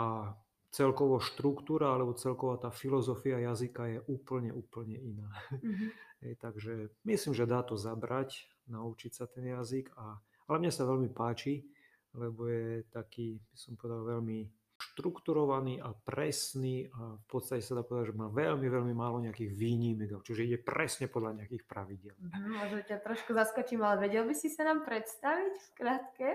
celkovo 0.71 1.19
štruktúra 1.19 1.91
alebo 1.91 2.15
celková 2.15 2.55
tá 2.55 2.71
filozofia 2.71 3.43
jazyka 3.43 3.83
je 3.91 3.99
úplne, 4.07 4.55
úplne 4.55 4.97
iná. 4.97 5.31
Mm-hmm. 5.61 5.89
Takže 6.21 6.93
myslím, 7.01 7.33
že 7.33 7.49
dá 7.49 7.65
to 7.65 7.73
zabrať, 7.73 8.45
naučiť 8.69 9.09
sa 9.09 9.25
ten 9.25 9.57
jazyk. 9.57 9.89
A, 9.97 10.21
ale 10.45 10.61
mne 10.61 10.69
sa 10.69 10.85
veľmi 10.85 11.09
páči, 11.09 11.65
lebo 12.13 12.45
je 12.45 12.85
taký, 12.93 13.41
by 13.41 13.57
som 13.57 13.73
povedal, 13.73 14.05
veľmi 14.05 14.45
štrukturovaný 14.81 15.77
a 15.77 15.93
presný 15.93 16.89
a 16.89 17.21
v 17.21 17.25
podstate 17.29 17.61
sa 17.61 17.77
dá 17.77 17.83
povedať, 17.85 18.11
že 18.11 18.17
má 18.17 18.27
veľmi, 18.33 18.67
veľmi 18.67 18.93
málo 18.97 19.21
nejakých 19.21 19.53
výnimiek, 19.53 20.09
čiže 20.25 20.41
ide 20.49 20.57
presne 20.57 21.05
podľa 21.05 21.43
nejakých 21.43 21.63
pravidel. 21.69 22.17
Možno 22.33 22.81
ťa 22.81 22.97
trošku 23.05 23.37
zaskočím, 23.37 23.85
ale 23.85 24.09
vedel 24.09 24.25
by 24.25 24.33
si 24.33 24.49
sa 24.49 24.65
nám 24.65 24.81
predstaviť 24.81 25.53
v 25.53 25.63
skratke? 25.69 26.27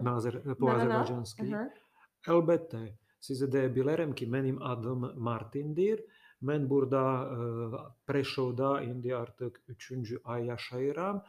Na 0.00 0.16
azer, 0.16 0.40
po 0.56 0.72
no, 0.72 0.74
azerbajdžansky. 0.80 1.48
No, 1.52 1.68
no. 1.68 1.80
Elbette 2.24 2.96
sizede 3.20 3.68
bilerem 3.68 4.16
ki 4.16 4.24
menim 4.26 4.58
adım 4.62 5.12
Martindir. 5.20 6.00
Men 6.42 6.70
burada 6.70 7.22
e, 7.22 7.36
Preşov'da 8.06 8.82
indi 8.82 9.16
artık 9.16 9.60
üçüncü 9.68 10.20
ay 10.24 10.46
yaşayıram 10.46 11.24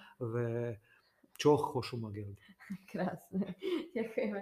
hoşuma 1.46 2.12
geldi. 2.12 2.42
Krásne, 2.92 3.56
ďakujeme. 3.96 4.42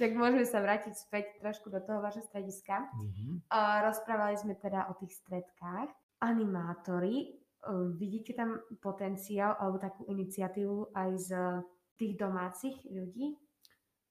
Tak 0.00 0.16
môžeme 0.16 0.48
sa 0.48 0.64
vrátiť 0.64 0.96
späť 0.96 1.36
trošku 1.44 1.68
do 1.68 1.76
toho 1.84 2.00
vašho 2.00 2.24
strediska. 2.24 2.88
Mm-hmm. 2.88 3.52
Rozprávali 3.84 4.40
sme 4.40 4.56
teda 4.56 4.88
o 4.88 4.96
tých 4.96 5.12
stredkách. 5.20 5.92
Animátori, 6.24 7.36
uh, 7.68 7.92
vidíte 7.92 8.32
tam 8.32 8.64
potenciál 8.80 9.60
alebo 9.60 9.76
takú 9.76 10.08
iniciatívu 10.08 10.96
aj 10.96 11.10
z 11.20 11.30
tých 12.00 12.16
domácich 12.16 12.80
ľudí? 12.88 13.36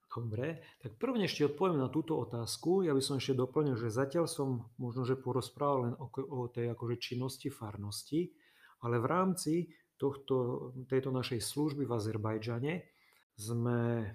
Dobre, 0.10 0.62
tak 0.82 0.98
prvne 0.98 1.26
ešte 1.26 1.50
odpoviem 1.50 1.82
na 1.82 1.90
túto 1.90 2.18
otázku. 2.18 2.86
Ja 2.86 2.94
by 2.94 3.02
som 3.02 3.18
ešte 3.18 3.38
doplnil, 3.38 3.78
že 3.78 3.94
zatiaľ 3.94 4.26
som 4.30 4.70
možno, 4.82 5.06
že 5.06 5.18
porozprával 5.18 5.90
len 5.90 5.94
o, 5.98 6.10
o 6.10 6.50
tej 6.50 6.74
akože 6.74 6.98
činnosti 6.98 7.50
farnosti, 7.54 8.30
ale 8.86 8.98
v 8.98 9.06
rámci 9.06 9.54
tohto, 10.02 10.70
tejto 10.90 11.14
našej 11.14 11.42
služby 11.46 11.86
v 11.86 11.94
Azerbajdžane 11.94 12.74
sme 13.38 14.06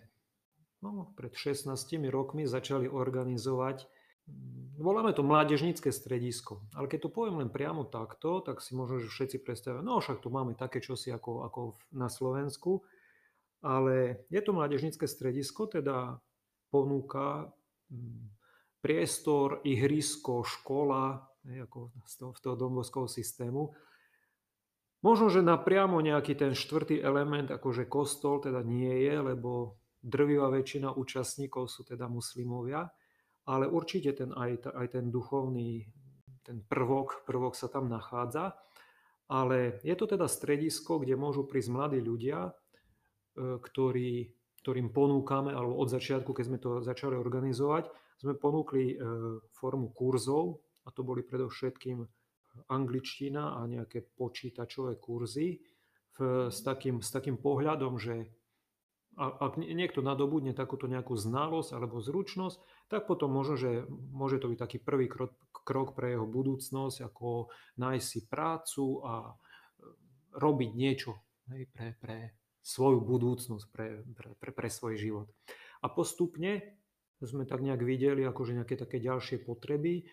no, 0.85 1.17
pred 1.17 1.33
16 1.33 1.73
rokmi 2.13 2.45
začali 2.45 2.85
organizovať 2.85 3.89
mm, 4.29 4.65
Voláme 4.75 5.15
to 5.15 5.23
mládežnícke 5.23 5.95
stredisko. 5.95 6.67
Ale 6.75 6.91
keď 6.91 7.07
to 7.07 7.15
poviem 7.15 7.39
len 7.39 7.51
priamo 7.51 7.87
takto, 7.87 8.43
tak 8.43 8.59
si 8.59 8.75
možno, 8.75 8.99
že 8.99 9.07
všetci 9.07 9.47
predstavia, 9.47 9.87
no 9.87 10.03
však 10.03 10.19
tu 10.19 10.29
máme 10.35 10.59
také 10.59 10.83
čosi 10.83 11.15
ako, 11.15 11.47
ako 11.47 11.61
na 11.95 12.11
Slovensku, 12.11 12.83
ale 13.63 14.27
je 14.29 14.41
to 14.43 14.51
mládežnícke 14.51 15.07
stredisko, 15.07 15.71
teda 15.71 16.19
ponúka 16.75 17.55
mm, 17.89 18.35
priestor, 18.85 19.65
ihrisko, 19.65 20.45
škola, 20.45 21.23
ako 21.47 21.95
z 22.05 22.15
toho, 22.19 22.31
v 22.35 22.41
toho 22.43 22.57
domovského 22.59 23.09
systému. 23.09 23.73
Možno, 25.05 25.29
že 25.29 25.45
napriamo 25.45 26.01
nejaký 26.01 26.35
ten 26.35 26.53
štvrtý 26.57 26.99
element, 26.99 27.53
akože 27.53 27.85
kostol, 27.87 28.41
teda 28.41 28.65
nie 28.65 29.05
je, 29.05 29.17
lebo 29.21 29.81
drvivá 30.05 30.53
väčšina 30.53 30.93
účastníkov 30.93 31.73
sú 31.73 31.89
teda 31.89 32.05
muslimovia, 32.13 32.93
ale 33.49 33.65
určite 33.65 34.13
ten, 34.13 34.37
aj, 34.37 34.69
aj 34.69 34.87
ten 34.93 35.09
duchovný 35.09 35.89
ten 36.45 36.61
prvok, 36.61 37.25
prvok 37.25 37.57
sa 37.57 37.73
tam 37.73 37.89
nachádza. 37.89 38.53
Ale 39.33 39.81
je 39.81 39.97
to 39.97 40.05
teda 40.05 40.29
stredisko, 40.29 41.01
kde 41.01 41.17
môžu 41.17 41.49
prísť 41.49 41.73
mladí 41.73 42.05
ľudia 42.05 42.53
ktorý, 43.37 44.31
ktorým 44.63 44.95
ponúkame, 44.95 45.51
alebo 45.51 45.79
od 45.79 45.91
začiatku, 45.91 46.31
keď 46.31 46.45
sme 46.47 46.59
to 46.63 46.71
začali 46.81 47.19
organizovať, 47.19 47.91
sme 48.19 48.39
ponúkli 48.39 48.95
formu 49.51 49.91
kurzov, 49.91 50.63
a 50.85 50.93
to 50.93 51.01
boli 51.03 51.25
predovšetkým 51.25 52.05
angličtina 52.71 53.59
a 53.59 53.67
nejaké 53.67 54.05
počítačové 54.15 55.03
kurzy 55.03 55.59
v, 56.15 56.19
s, 56.53 56.63
takým, 56.63 57.03
s 57.03 57.11
takým 57.11 57.41
pohľadom, 57.41 57.99
že 57.99 58.31
ak 59.19 59.59
niekto 59.59 60.03
nadobudne 60.03 60.53
takúto 60.53 60.91
nejakú 60.91 61.15
znalosť 61.15 61.75
alebo 61.75 62.03
zručnosť, 62.03 62.59
tak 62.91 63.07
potom 63.07 63.31
možno, 63.31 63.55
že 63.55 63.71
môže 63.91 64.43
to 64.43 64.51
byť 64.51 64.59
taký 64.59 64.79
prvý 64.83 65.07
krok, 65.07 65.35
krok 65.51 65.95
pre 65.95 66.19
jeho 66.19 66.27
budúcnosť, 66.27 67.07
ako 67.07 67.49
nájsť 67.79 68.07
si 68.07 68.21
prácu 68.27 68.85
a 69.07 69.15
e, 69.23 69.33
robiť 70.35 70.71
niečo 70.75 71.15
hej, 71.55 71.71
pre, 71.71 71.95
pre 71.99 72.17
svoju 72.65 73.01
budúcnosť, 73.03 73.65
pre, 73.71 74.03
pre, 74.03 74.29
pre, 74.35 74.51
pre 74.51 74.69
svoj 74.69 74.99
život. 74.99 75.29
A 75.85 75.93
postupne 75.93 76.81
sme 77.23 77.47
tak 77.47 77.63
nejak 77.63 77.81
videli 77.87 78.27
akože 78.27 78.57
nejaké 78.59 78.75
také 78.77 78.99
ďalšie 78.99 79.47
potreby 79.47 80.05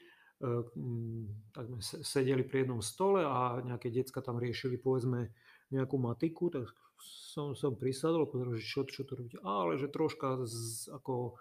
Ehm, 0.41 1.29
tak 1.53 1.69
sme 1.69 1.81
sedeli 2.01 2.41
pri 2.41 2.65
jednom 2.65 2.81
stole 2.81 3.21
a 3.21 3.61
nejaké 3.61 3.93
decka 3.93 4.25
tam 4.25 4.41
riešili 4.41 4.81
povedzme 4.81 5.29
nejakú 5.69 6.01
matiku, 6.01 6.49
tak 6.49 6.65
som, 7.01 7.57
som 7.57 7.73
prisadol, 7.75 8.29
pozeral, 8.29 8.57
že 8.57 8.65
čo, 8.65 8.81
čo 8.85 9.03
to 9.03 9.17
robíte. 9.17 9.41
Ale 9.41 9.77
že 9.81 9.91
troška 9.91 10.45
z, 10.45 10.87
ako, 10.93 11.35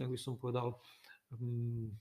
jak 0.00 0.10
by 0.10 0.18
som 0.18 0.40
povedal, 0.40 0.80
um, 1.34 1.92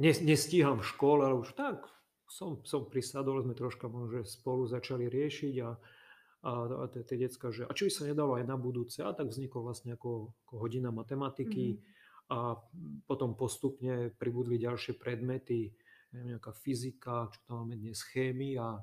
nestíham 0.00 0.82
v 0.82 0.88
škole, 0.88 1.24
ale 1.24 1.40
už 1.40 1.56
tak 1.56 1.86
som, 2.26 2.60
som 2.66 2.84
prisadol, 2.90 3.40
sme 3.46 3.54
troška 3.54 3.86
možno 3.86 4.26
spolu 4.26 4.66
začali 4.66 5.06
riešiť 5.06 5.54
a, 5.62 5.70
a, 6.42 6.52
a 6.82 6.84
tie 6.90 7.16
decka, 7.16 7.54
že 7.54 7.64
a 7.64 7.72
čo 7.72 7.86
by 7.86 7.92
sa 7.92 8.02
nedalo 8.04 8.36
aj 8.36 8.44
na 8.44 8.58
budúce, 8.58 9.00
a 9.00 9.14
tak 9.14 9.30
vzniklo 9.30 9.62
vlastne 9.62 9.94
ako, 9.94 10.34
ako 10.44 10.54
hodina 10.58 10.90
matematiky, 10.90 11.78
mm-hmm 11.78 11.94
a 12.26 12.58
potom 13.06 13.38
postupne 13.38 14.10
pribudli 14.18 14.58
ďalšie 14.58 14.98
predmety, 14.98 15.70
nejaká 16.10 16.50
fyzika, 16.50 17.30
čo 17.30 17.38
tam 17.46 17.66
máme 17.66 17.78
dnes, 17.78 18.02
chémia, 18.02 18.74
e, 18.74 18.82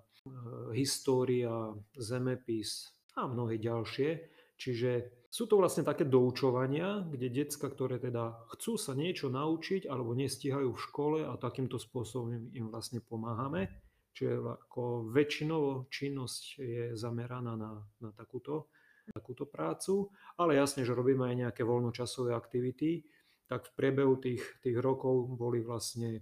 história, 0.77 1.51
zemepis 1.97 2.93
a 3.17 3.29
mnohé 3.29 3.61
ďalšie. 3.61 4.09
Čiže 4.57 4.91
sú 5.33 5.49
to 5.49 5.57
vlastne 5.57 5.81
také 5.81 6.05
doučovania, 6.05 7.01
kde 7.09 7.43
decka, 7.43 7.65
ktoré 7.65 7.97
teda 7.97 8.45
chcú 8.53 8.77
sa 8.77 8.93
niečo 8.93 9.33
naučiť 9.33 9.89
alebo 9.89 10.13
nestíhajú 10.13 10.69
v 10.69 10.83
škole 10.85 11.19
a 11.25 11.33
takýmto 11.41 11.81
spôsobom 11.81 12.53
im 12.53 12.69
vlastne 12.69 13.01
pomáhame. 13.01 13.81
Čiže 14.13 14.45
ako 14.69 15.09
väčšinovo 15.09 15.89
činnosť 15.89 16.41
je 16.61 16.83
zameraná 16.93 17.57
na, 17.57 17.81
na 17.97 18.13
takúto, 18.13 18.69
takúto 19.09 19.49
prácu, 19.49 20.13
ale 20.37 20.61
jasne, 20.61 20.85
že 20.85 20.93
robíme 20.93 21.25
aj 21.25 21.49
nejaké 21.49 21.65
voľnočasové 21.65 22.37
aktivity, 22.37 23.01
tak 23.49 23.73
v 23.73 23.75
priebehu 23.75 24.21
tých, 24.21 24.61
tých 24.61 24.77
rokov 24.77 25.33
boli 25.33 25.65
vlastne 25.65 26.21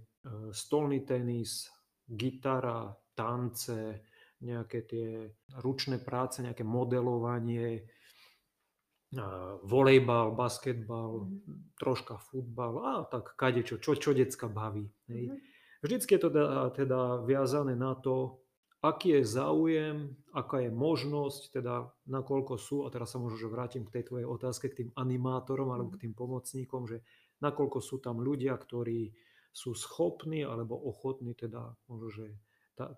stolný 0.56 1.04
tenis, 1.04 1.68
gitara, 2.08 2.96
tance, 3.12 4.08
nejaké 4.42 4.78
tie 4.82 5.08
ručné 5.62 6.02
práce, 6.02 6.42
nejaké 6.42 6.66
modelovanie, 6.66 7.86
volejbal, 9.62 10.32
basketbal, 10.32 11.28
mm. 11.28 11.76
troška 11.76 12.16
futbal 12.16 12.74
a 12.80 12.92
tak 13.04 13.36
kadečo, 13.36 13.76
čo, 13.76 13.92
čo 13.92 14.16
decka 14.16 14.48
baví. 14.48 14.88
Hej. 15.12 15.36
Mm. 15.36 15.38
Vždycky 15.84 16.16
je 16.16 16.22
to 16.22 16.30
teda, 16.32 16.70
teda 16.72 17.00
viazané 17.26 17.76
na 17.76 17.92
to, 17.92 18.40
aký 18.80 19.20
je 19.20 19.22
záujem, 19.28 20.16
aká 20.32 20.64
je 20.64 20.70
možnosť, 20.72 21.60
teda 21.60 21.92
nakoľko 22.08 22.54
sú, 22.56 22.76
a 22.86 22.88
teraz 22.88 23.12
sa 23.12 23.20
možno 23.20 23.36
že 23.36 23.52
vrátim 23.52 23.84
k 23.84 24.00
tej 24.00 24.04
tvojej 24.08 24.26
otázke, 24.26 24.72
k 24.72 24.78
tým 24.86 24.90
animátorom 24.96 25.68
alebo 25.74 25.92
k 25.92 26.08
tým 26.08 26.14
pomocníkom, 26.16 26.88
že 26.88 27.04
nakoľko 27.44 27.78
sú 27.84 28.00
tam 28.00 28.22
ľudia, 28.22 28.56
ktorí 28.56 29.12
sú 29.52 29.76
schopní 29.76 30.40
alebo 30.46 30.72
ochotní 30.78 31.36
teda 31.36 31.76
možno, 31.84 32.08
že 32.08 32.26
ta, 32.72 32.96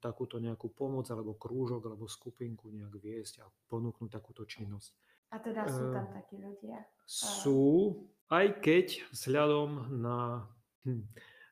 takúto 0.00 0.36
nejakú 0.36 0.72
pomoc 0.72 1.08
alebo 1.08 1.36
krúžok 1.36 1.88
alebo 1.88 2.04
skupinku 2.04 2.68
nejak 2.68 2.94
viesť 3.00 3.42
a 3.42 3.46
ponúknuť 3.68 4.10
takúto 4.12 4.44
činnosť. 4.44 4.92
A 5.34 5.42
teda 5.42 5.66
sú 5.66 5.90
tam 5.90 6.06
takí 6.14 6.38
ľudia? 6.38 6.86
Sú, 7.08 7.92
aj 8.30 8.62
keď 8.62 8.86
vzhľadom 9.10 9.98
na, 9.98 10.46
hm, 10.86 11.02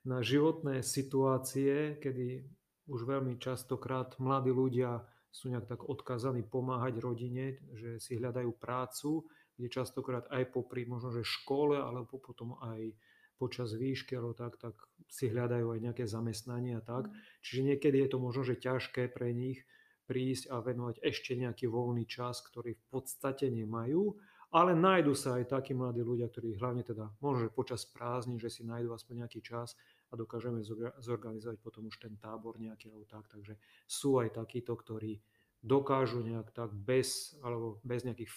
na 0.06 0.18
životné 0.22 0.84
situácie, 0.84 1.98
kedy 1.98 2.46
už 2.86 3.08
veľmi 3.08 3.40
častokrát 3.40 4.14
mladí 4.20 4.52
ľudia 4.52 5.02
sú 5.34 5.50
nejak 5.50 5.66
tak 5.66 5.80
odkazaní 5.90 6.46
pomáhať 6.46 7.02
rodine, 7.02 7.58
že 7.74 7.98
si 7.98 8.14
hľadajú 8.14 8.54
prácu, 8.54 9.26
kde 9.58 9.66
častokrát 9.66 10.30
aj 10.30 10.54
popri 10.54 10.86
možno, 10.86 11.10
že 11.10 11.26
škole, 11.26 11.74
alebo 11.74 12.22
potom 12.22 12.54
aj 12.62 12.94
počas 13.36 13.74
výšky, 13.74 14.14
alebo 14.16 14.34
tak, 14.34 14.56
tak 14.56 14.74
si 15.10 15.30
hľadajú 15.30 15.74
aj 15.74 15.80
nejaké 15.80 16.04
zamestnanie 16.06 16.78
a 16.78 16.82
tak. 16.82 17.10
Mm. 17.10 17.14
Čiže 17.42 17.60
niekedy 17.62 17.96
je 18.04 18.08
to 18.10 18.18
možno, 18.18 18.42
že 18.46 18.60
ťažké 18.62 19.10
pre 19.10 19.34
nich 19.34 19.62
prísť 20.04 20.52
a 20.52 20.60
venovať 20.60 21.00
ešte 21.00 21.32
nejaký 21.34 21.66
voľný 21.68 22.04
čas, 22.04 22.44
ktorý 22.44 22.76
v 22.76 22.84
podstate 22.92 23.48
nemajú, 23.48 24.12
ale 24.54 24.76
nájdu 24.78 25.18
sa 25.18 25.42
aj 25.42 25.50
takí 25.50 25.74
mladí 25.74 26.04
ľudia, 26.04 26.30
ktorí 26.30 26.54
hlavne 26.54 26.86
teda 26.86 27.10
možno, 27.18 27.50
že 27.50 27.56
počas 27.56 27.82
prázdnin, 27.90 28.38
že 28.38 28.52
si 28.52 28.62
nájdu 28.62 28.94
aspoň 28.94 29.26
nejaký 29.26 29.42
čas 29.42 29.74
a 30.10 30.14
dokážeme 30.14 30.62
zorganizovať 31.02 31.58
potom 31.58 31.90
už 31.90 31.98
ten 31.98 32.14
tábor 32.20 32.54
nejaký 32.62 32.86
alebo 32.92 33.02
tak. 33.02 33.26
Takže 33.26 33.58
sú 33.88 34.22
aj 34.22 34.38
takíto, 34.38 34.78
ktorí 34.78 35.18
dokážu 35.64 36.20
nejak 36.20 36.52
tak 36.52 36.70
bez, 36.76 37.34
alebo 37.40 37.80
bez, 37.82 38.04
nejakých, 38.04 38.30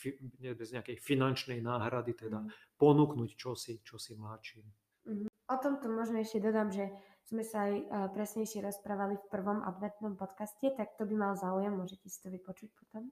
bez 0.58 0.70
nejakej 0.72 0.98
finančnej 0.98 1.60
náhrady 1.60 2.16
teda 2.16 2.40
mm. 2.40 2.50
ponúknuť 2.80 3.30
čosi, 3.36 3.84
čosi 3.84 4.16
mladším. 4.16 4.66
Mm. 5.08 5.32
O 5.48 5.56
tomto 5.56 5.88
možno 5.88 6.20
ešte 6.20 6.43
dodám, 6.43 6.76
že 6.76 6.91
sme 7.28 7.43
sa 7.43 7.72
aj 7.72 7.74
presnejšie 8.12 8.63
rozprávali 8.63 9.15
v 9.15 9.30
prvom 9.32 9.63
adventnom 9.63 10.20
podcaste, 10.20 10.76
tak 10.76 10.96
to 11.00 11.08
by 11.08 11.15
mal 11.15 11.34
záujem, 11.39 11.72
môžete 11.76 12.08
si 12.08 12.20
to 12.20 12.28
vypočuť 12.32 12.72
potom. 12.76 13.12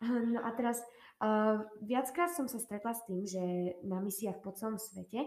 No 0.32 0.38
a 0.46 0.54
teraz 0.54 0.78
viackrát 1.82 2.30
som 2.30 2.46
sa 2.46 2.62
stretla 2.62 2.94
s 2.94 3.02
tým, 3.10 3.26
že 3.26 3.42
na 3.82 3.98
misiách 3.98 4.38
po 4.46 4.54
celom 4.54 4.78
svete 4.78 5.26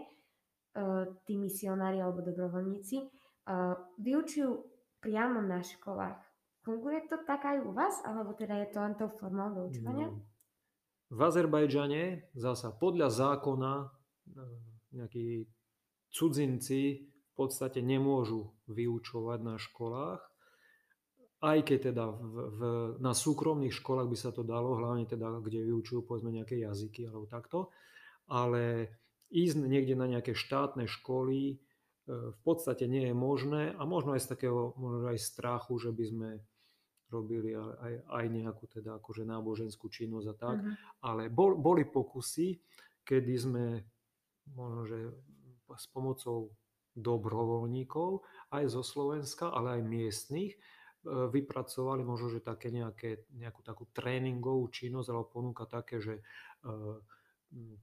tí 1.28 1.34
misionári 1.36 2.00
alebo 2.00 2.24
dobrovoľníci 2.24 3.04
vyučujú 4.00 4.50
priamo 5.04 5.44
na 5.44 5.60
školách. 5.60 6.16
Funguje 6.64 7.04
to 7.04 7.20
tak 7.28 7.44
aj 7.44 7.60
u 7.68 7.76
vás, 7.76 8.00
alebo 8.00 8.32
teda 8.32 8.64
je 8.64 8.68
to 8.72 8.78
len 8.80 8.94
tou 8.96 9.12
formou 9.12 9.52
vyučovania? 9.52 10.08
No. 10.08 10.24
V 11.12 11.20
Azerbajdžane 11.20 12.32
zasa 12.32 12.72
podľa 12.72 13.12
zákona 13.12 13.92
nejakí 14.96 15.44
cudzinci 16.12 17.08
v 17.08 17.32
podstate 17.32 17.80
nemôžu 17.80 18.52
vyučovať 18.68 19.38
na 19.40 19.56
školách, 19.56 20.20
aj 21.42 21.58
keď 21.66 21.78
teda 21.90 22.04
v, 22.06 22.34
v, 22.54 22.60
na 23.02 23.12
súkromných 23.16 23.74
školách 23.74 24.06
by 24.06 24.16
sa 24.20 24.30
to 24.30 24.46
dalo, 24.46 24.78
hlavne 24.78 25.10
teda, 25.10 25.42
kde 25.42 25.66
vyučujú 25.66 26.06
povedzme 26.06 26.30
nejaké 26.30 26.62
jazyky 26.62 27.10
alebo 27.10 27.26
takto, 27.26 27.74
ale 28.30 28.94
ísť 29.32 29.58
niekde 29.58 29.98
na 29.98 30.06
nejaké 30.06 30.38
štátne 30.38 30.86
školy 30.86 31.40
e, 31.50 31.54
v 32.06 32.38
podstate 32.46 32.86
nie 32.86 33.10
je 33.10 33.14
možné 33.16 33.74
a 33.74 33.82
možno 33.82 34.14
aj 34.14 34.22
z 34.22 34.38
takého 34.38 34.76
možno 34.78 35.10
aj 35.10 35.18
strachu, 35.18 35.74
že 35.82 35.90
by 35.90 36.04
sme 36.06 36.30
robili 37.10 37.58
aj, 37.58 38.08
aj 38.08 38.24
nejakú 38.30 38.64
teda 38.70 38.96
akože 39.02 39.26
náboženskú 39.28 39.90
činnosť 39.90 40.26
a 40.32 40.34
tak, 40.38 40.56
uh-huh. 40.62 40.74
ale 41.04 41.28
bol, 41.28 41.58
boli 41.60 41.84
pokusy, 41.84 42.56
kedy 43.04 43.34
sme 43.36 43.64
možno, 44.54 44.88
že 44.88 44.98
s 45.76 45.86
pomocou 45.90 46.52
dobrovoľníkov 46.92 48.20
aj 48.52 48.64
zo 48.68 48.84
Slovenska, 48.84 49.48
ale 49.48 49.80
aj 49.80 49.82
miestnych, 49.88 50.52
E, 51.02 51.26
vypracovali 51.26 52.06
možno, 52.06 52.30
že 52.30 52.38
také 52.38 52.70
nejaké, 52.70 53.26
nejakú 53.34 53.58
takú 53.66 53.90
tréningovú 53.90 54.70
činnosť 54.70 55.08
alebo 55.10 55.34
ponúka 55.34 55.66
také, 55.66 55.98
že 55.98 56.14
e, 56.14 56.22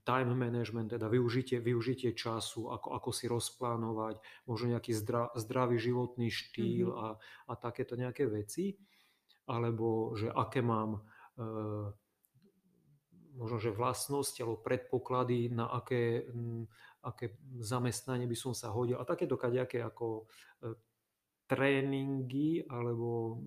time 0.07 0.33
management, 0.39 0.95
teda 0.95 1.11
využitie, 1.11 1.59
využitie 1.59 2.15
času, 2.15 2.71
ako, 2.71 2.95
ako 2.95 3.09
si 3.11 3.27
rozplánovať, 3.27 4.23
možno 4.47 4.71
nejaký 4.71 4.95
zdra, 4.95 5.35
zdravý 5.35 5.83
životný 5.83 6.31
štýl 6.31 6.95
mm-hmm. 6.95 7.03
a, 7.03 7.07
a 7.51 7.53
takéto 7.59 7.99
nejaké 7.99 8.23
veci, 8.31 8.79
alebo 9.51 10.15
že 10.15 10.31
aké 10.31 10.63
mám 10.63 10.95
e, 10.95 11.01
možno, 13.39 13.57
že 13.63 13.71
vlastnosti 13.71 14.35
alebo 14.43 14.59
predpoklady, 14.59 15.47
na 15.55 15.71
aké, 15.71 16.27
aké 16.99 17.39
zamestnanie 17.63 18.27
by 18.27 18.35
som 18.35 18.51
sa 18.51 18.75
hodil. 18.75 18.99
A 18.99 19.07
takéto 19.07 19.39
kadejaké 19.39 19.79
ako 19.79 20.27
tréningy, 21.47 22.67
alebo 22.67 23.39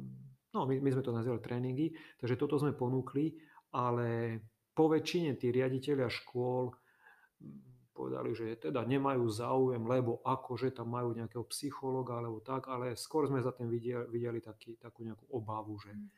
no 0.57 0.65
my, 0.65 0.81
my 0.81 0.91
sme 0.91 1.05
to 1.05 1.13
nazvali 1.13 1.39
tréningy, 1.45 1.87
takže 2.17 2.41
toto 2.41 2.57
sme 2.57 2.73
ponúkli, 2.73 3.37
ale 3.77 4.41
po 4.73 4.89
väčšine 4.89 5.37
tí 5.37 5.53
riaditeľia 5.53 6.09
škôl 6.09 6.73
povedali, 7.93 8.33
že 8.33 8.57
teda 8.57 8.83
nemajú 8.89 9.29
záujem, 9.29 9.85
lebo 9.85 10.25
akože 10.25 10.73
tam 10.73 10.97
majú 10.97 11.13
nejakého 11.13 11.45
psychologa 11.53 12.19
alebo 12.19 12.41
tak, 12.41 12.73
ale 12.73 12.97
skôr 12.97 13.29
sme 13.29 13.45
za 13.45 13.53
tým 13.53 13.69
videli, 13.69 14.09
videli 14.09 14.41
taký, 14.41 14.81
takú 14.81 15.05
nejakú 15.05 15.29
obavu, 15.31 15.77
že 15.79 15.93
mm, 15.93 16.09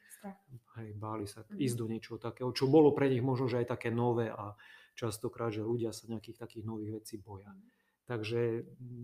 hej, 0.81 0.89
báli 0.95 1.27
sa 1.27 1.43
mm. 1.43 1.59
ísť 1.59 1.77
do 1.77 1.87
niečoho 1.91 2.19
takého, 2.23 2.49
čo 2.55 2.71
bolo 2.71 2.95
pre 2.95 3.11
nich 3.11 3.21
možno, 3.21 3.51
že 3.51 3.67
aj 3.67 3.75
také 3.75 3.91
nové 3.91 4.31
a 4.31 4.55
častokrát, 4.95 5.51
že 5.51 5.67
ľudia 5.67 5.91
sa 5.91 6.07
nejakých 6.07 6.47
takých 6.47 6.65
nových 6.65 7.03
vecí 7.03 7.19
boja. 7.19 7.51
Mm. 7.51 7.67
Takže 8.07 8.41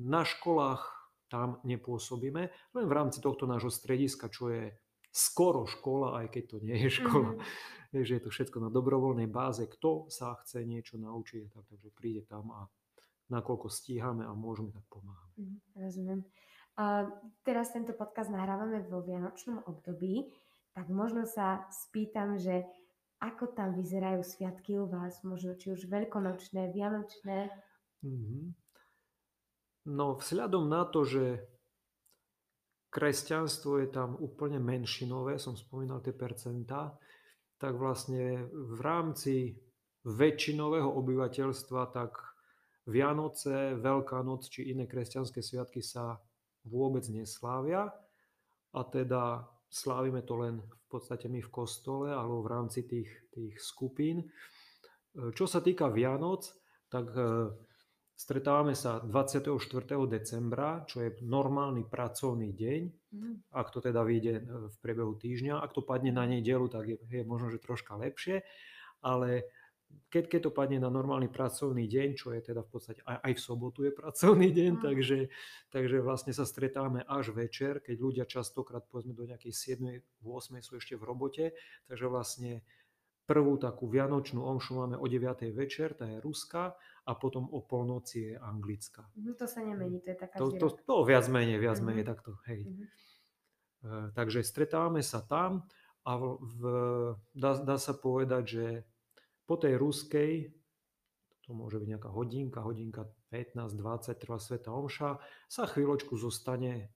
na 0.07 0.23
školách 0.23 0.83
tam 1.31 1.63
nepôsobíme, 1.63 2.43
len 2.51 2.85
v 2.87 2.97
rámci 2.97 3.23
tohto 3.23 3.47
nášho 3.47 3.71
strediska, 3.71 4.31
čo 4.31 4.51
je 4.51 4.75
skoro 5.11 5.67
škola, 5.67 6.23
aj 6.25 6.27
keď 6.33 6.45
to 6.47 6.57
nie 6.63 6.79
je 6.87 6.91
škola. 7.03 7.35
Mm-hmm 7.37 7.79
že 7.91 8.23
je 8.23 8.23
to 8.23 8.31
všetko 8.31 8.63
na 8.63 8.71
dobrovoľnej 8.71 9.27
báze. 9.27 9.67
Kto 9.67 10.07
sa 10.07 10.39
chce 10.39 10.63
niečo 10.63 10.95
naučiť, 10.95 11.51
tak, 11.51 11.67
takže 11.67 11.91
príde 11.91 12.23
tam 12.23 12.55
a 12.55 12.71
nakoľko 13.31 13.67
stíhame 13.67 14.23
a 14.23 14.33
môžeme, 14.35 14.71
tak 14.71 14.87
pomáhame. 14.87 15.35
Mm, 15.39 15.59
rozumiem. 15.75 16.21
A 16.79 17.11
teraz 17.43 17.75
tento 17.75 17.91
podcast 17.95 18.31
nahrávame 18.31 18.87
vo 18.87 19.03
vianočnom 19.03 19.67
období, 19.67 20.31
tak 20.71 20.87
možno 20.87 21.27
sa 21.27 21.67
spýtam, 21.75 22.39
že 22.39 22.63
ako 23.19 23.53
tam 23.53 23.75
vyzerajú 23.75 24.23
sviatky 24.23 24.79
u 24.79 24.87
vás, 24.87 25.21
možno 25.27 25.59
či 25.59 25.75
už 25.75 25.91
veľkonočné, 25.91 26.71
vianočné? 26.71 27.51
Mm-hmm. 28.07 28.45
No 29.91 30.15
vzhľadom 30.15 30.71
na 30.71 30.87
to, 30.87 31.03
že 31.03 31.43
kresťanstvo 32.91 33.81
je 33.81 33.89
tam 33.89 34.19
úplne 34.19 34.59
menšinové, 34.59 35.39
som 35.39 35.55
spomínal 35.55 36.03
tie 36.03 36.13
percentá, 36.13 36.93
tak 37.57 37.79
vlastne 37.79 38.51
v 38.51 38.79
rámci 38.83 39.55
väčšinového 40.05 40.89
obyvateľstva 40.89 41.93
tak 41.95 42.19
Vianoce, 42.89 43.79
Veľká 43.79 44.25
noc 44.27 44.51
či 44.51 44.73
iné 44.73 44.89
kresťanské 44.91 45.45
sviatky 45.45 45.85
sa 45.85 46.19
vôbec 46.67 47.07
neslávia 47.13 47.87
a 48.75 48.81
teda 48.83 49.47
slávime 49.71 50.27
to 50.27 50.35
len 50.41 50.59
v 50.59 50.87
podstate 50.91 51.31
my 51.31 51.39
v 51.39 51.53
kostole 51.53 52.11
alebo 52.11 52.43
v 52.43 52.51
rámci 52.51 52.83
tých, 52.89 53.11
tých 53.31 53.55
skupín. 53.63 54.27
Čo 55.15 55.47
sa 55.47 55.63
týka 55.63 55.87
Vianoc, 55.91 56.51
tak 56.91 57.07
e, 57.15 57.55
Stretávame 58.21 58.77
sa 58.77 59.01
24. 59.01 59.49
decembra, 60.05 60.85
čo 60.85 61.01
je 61.01 61.17
normálny 61.25 61.89
pracovný 61.89 62.53
deň, 62.53 62.81
mm. 63.17 63.35
ak 63.49 63.73
to 63.73 63.81
teda 63.81 64.05
vyjde 64.05 64.35
e, 64.37 64.43
v 64.69 64.77
priebehu 64.85 65.17
týždňa. 65.17 65.57
Ak 65.57 65.73
to 65.73 65.81
padne 65.81 66.13
na 66.13 66.29
nedelu, 66.29 66.69
tak 66.69 66.85
je, 66.85 66.97
je 67.01 67.25
možno, 67.25 67.49
že 67.49 67.65
troška 67.65 67.97
lepšie, 67.97 68.45
ale 69.01 69.49
keď, 70.13 70.37
keď 70.37 70.41
to 70.45 70.53
padne 70.53 70.85
na 70.85 70.93
normálny 70.93 71.33
pracovný 71.33 71.89
deň, 71.89 72.09
čo 72.13 72.37
je 72.37 72.45
teda 72.45 72.61
v 72.61 72.69
podstate 72.69 73.01
aj, 73.09 73.25
aj 73.25 73.33
v 73.33 73.41
sobotu 73.41 73.89
je 73.89 73.93
pracovný 73.97 74.53
deň, 74.53 74.73
mm. 74.77 74.83
takže, 74.85 75.19
takže 75.73 75.97
vlastne 76.05 76.37
sa 76.37 76.45
stretávame 76.45 77.01
až 77.09 77.33
večer, 77.33 77.81
keď 77.81 77.97
ľudia 77.97 78.29
častokrát 78.29 78.85
povedzme 78.85 79.17
do 79.17 79.25
nejakej 79.25 79.81
7. 79.81 79.97
8. 80.21 80.61
sú 80.61 80.77
ešte 80.77 80.93
v 80.93 81.09
robote, 81.09 81.57
takže 81.89 82.05
vlastne 82.05 82.69
prvú 83.25 83.57
takú 83.57 83.89
vianočnú 83.89 84.45
omšu 84.45 84.77
máme 84.77 85.01
o 85.01 85.09
9. 85.09 85.25
večer, 85.57 85.97
tá 85.97 86.05
je 86.05 86.21
ruská 86.21 86.77
a 87.07 87.13
potom 87.17 87.49
o 87.51 87.61
polnoci 87.65 88.33
je 88.33 88.35
anglická. 88.37 89.09
Mm, 89.17 89.35
to 89.37 89.47
sa 89.49 89.61
nemení, 89.65 90.01
to 90.05 90.13
je 90.13 90.19
taká 90.19 90.37
to, 90.37 90.53
to, 90.57 90.69
to 90.77 90.95
viac 91.05 91.27
menej, 91.27 91.57
viac 91.57 91.81
mm-hmm. 91.81 91.89
menej 91.89 92.05
takto, 92.05 92.37
hej. 92.49 92.67
Mm-hmm. 92.67 92.87
Uh, 93.81 94.07
takže 94.13 94.45
stretávame 94.45 95.01
sa 95.01 95.25
tam 95.25 95.65
a 96.05 96.13
v, 96.17 96.25
v, 96.41 96.63
dá, 97.33 97.57
dá 97.61 97.77
sa 97.81 97.97
povedať, 97.97 98.45
že 98.45 98.67
po 99.49 99.57
tej 99.57 99.81
ruskej, 99.81 100.53
to 101.43 101.51
môže 101.57 101.81
byť 101.81 101.89
nejaká 101.89 102.11
hodinka, 102.13 102.61
hodinka 102.63 103.09
15-20 103.33 104.21
trvá 104.21 104.39
Sveta 104.39 104.71
Omša, 104.71 105.11
sa 105.51 105.65
chvíľočku 105.67 106.15
zostane 106.15 106.93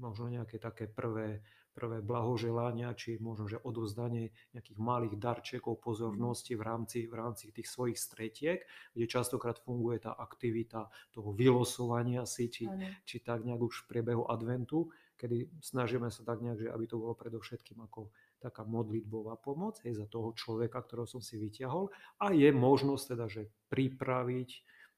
možno 0.00 0.32
nejaké 0.32 0.56
také 0.56 0.88
prvé 0.88 1.44
prvé 1.70 2.02
blahoželania, 2.02 2.92
či 2.98 3.16
možno, 3.22 3.46
že 3.46 3.62
odovzdanie 3.62 4.34
nejakých 4.52 4.78
malých 4.78 5.14
darčekov 5.16 5.78
pozornosti 5.78 6.58
v 6.58 6.62
rámci, 6.62 6.98
v 7.06 7.14
rámci 7.14 7.54
tých 7.54 7.70
svojich 7.70 7.98
stretiek, 7.98 8.66
kde 8.92 9.06
častokrát 9.06 9.62
funguje 9.62 10.02
tá 10.02 10.12
aktivita 10.18 10.90
toho 11.14 11.30
vylosovania 11.30 12.26
si, 12.26 12.50
či, 12.50 12.66
či 13.06 13.16
tak 13.22 13.46
nejak 13.46 13.62
už 13.62 13.86
v 13.86 13.88
priebehu 13.88 14.26
adventu, 14.26 14.90
kedy 15.20 15.60
snažíme 15.60 16.08
sa 16.08 16.24
tak 16.24 16.40
nejak, 16.40 16.64
že 16.64 16.72
aby 16.72 16.84
to 16.88 16.96
bolo 16.96 17.12
predovšetkým 17.12 17.84
ako 17.84 18.08
taká 18.40 18.64
modlitbová 18.64 19.36
pomoc 19.36 19.76
hej, 19.84 20.00
za 20.00 20.08
toho 20.08 20.32
človeka, 20.32 20.80
ktorého 20.80 21.04
som 21.04 21.20
si 21.20 21.36
vyťahol. 21.36 21.92
A 22.24 22.32
je 22.32 22.48
možnosť 22.48 23.04
teda, 23.14 23.26
že 23.28 23.52
pripraviť 23.68 24.50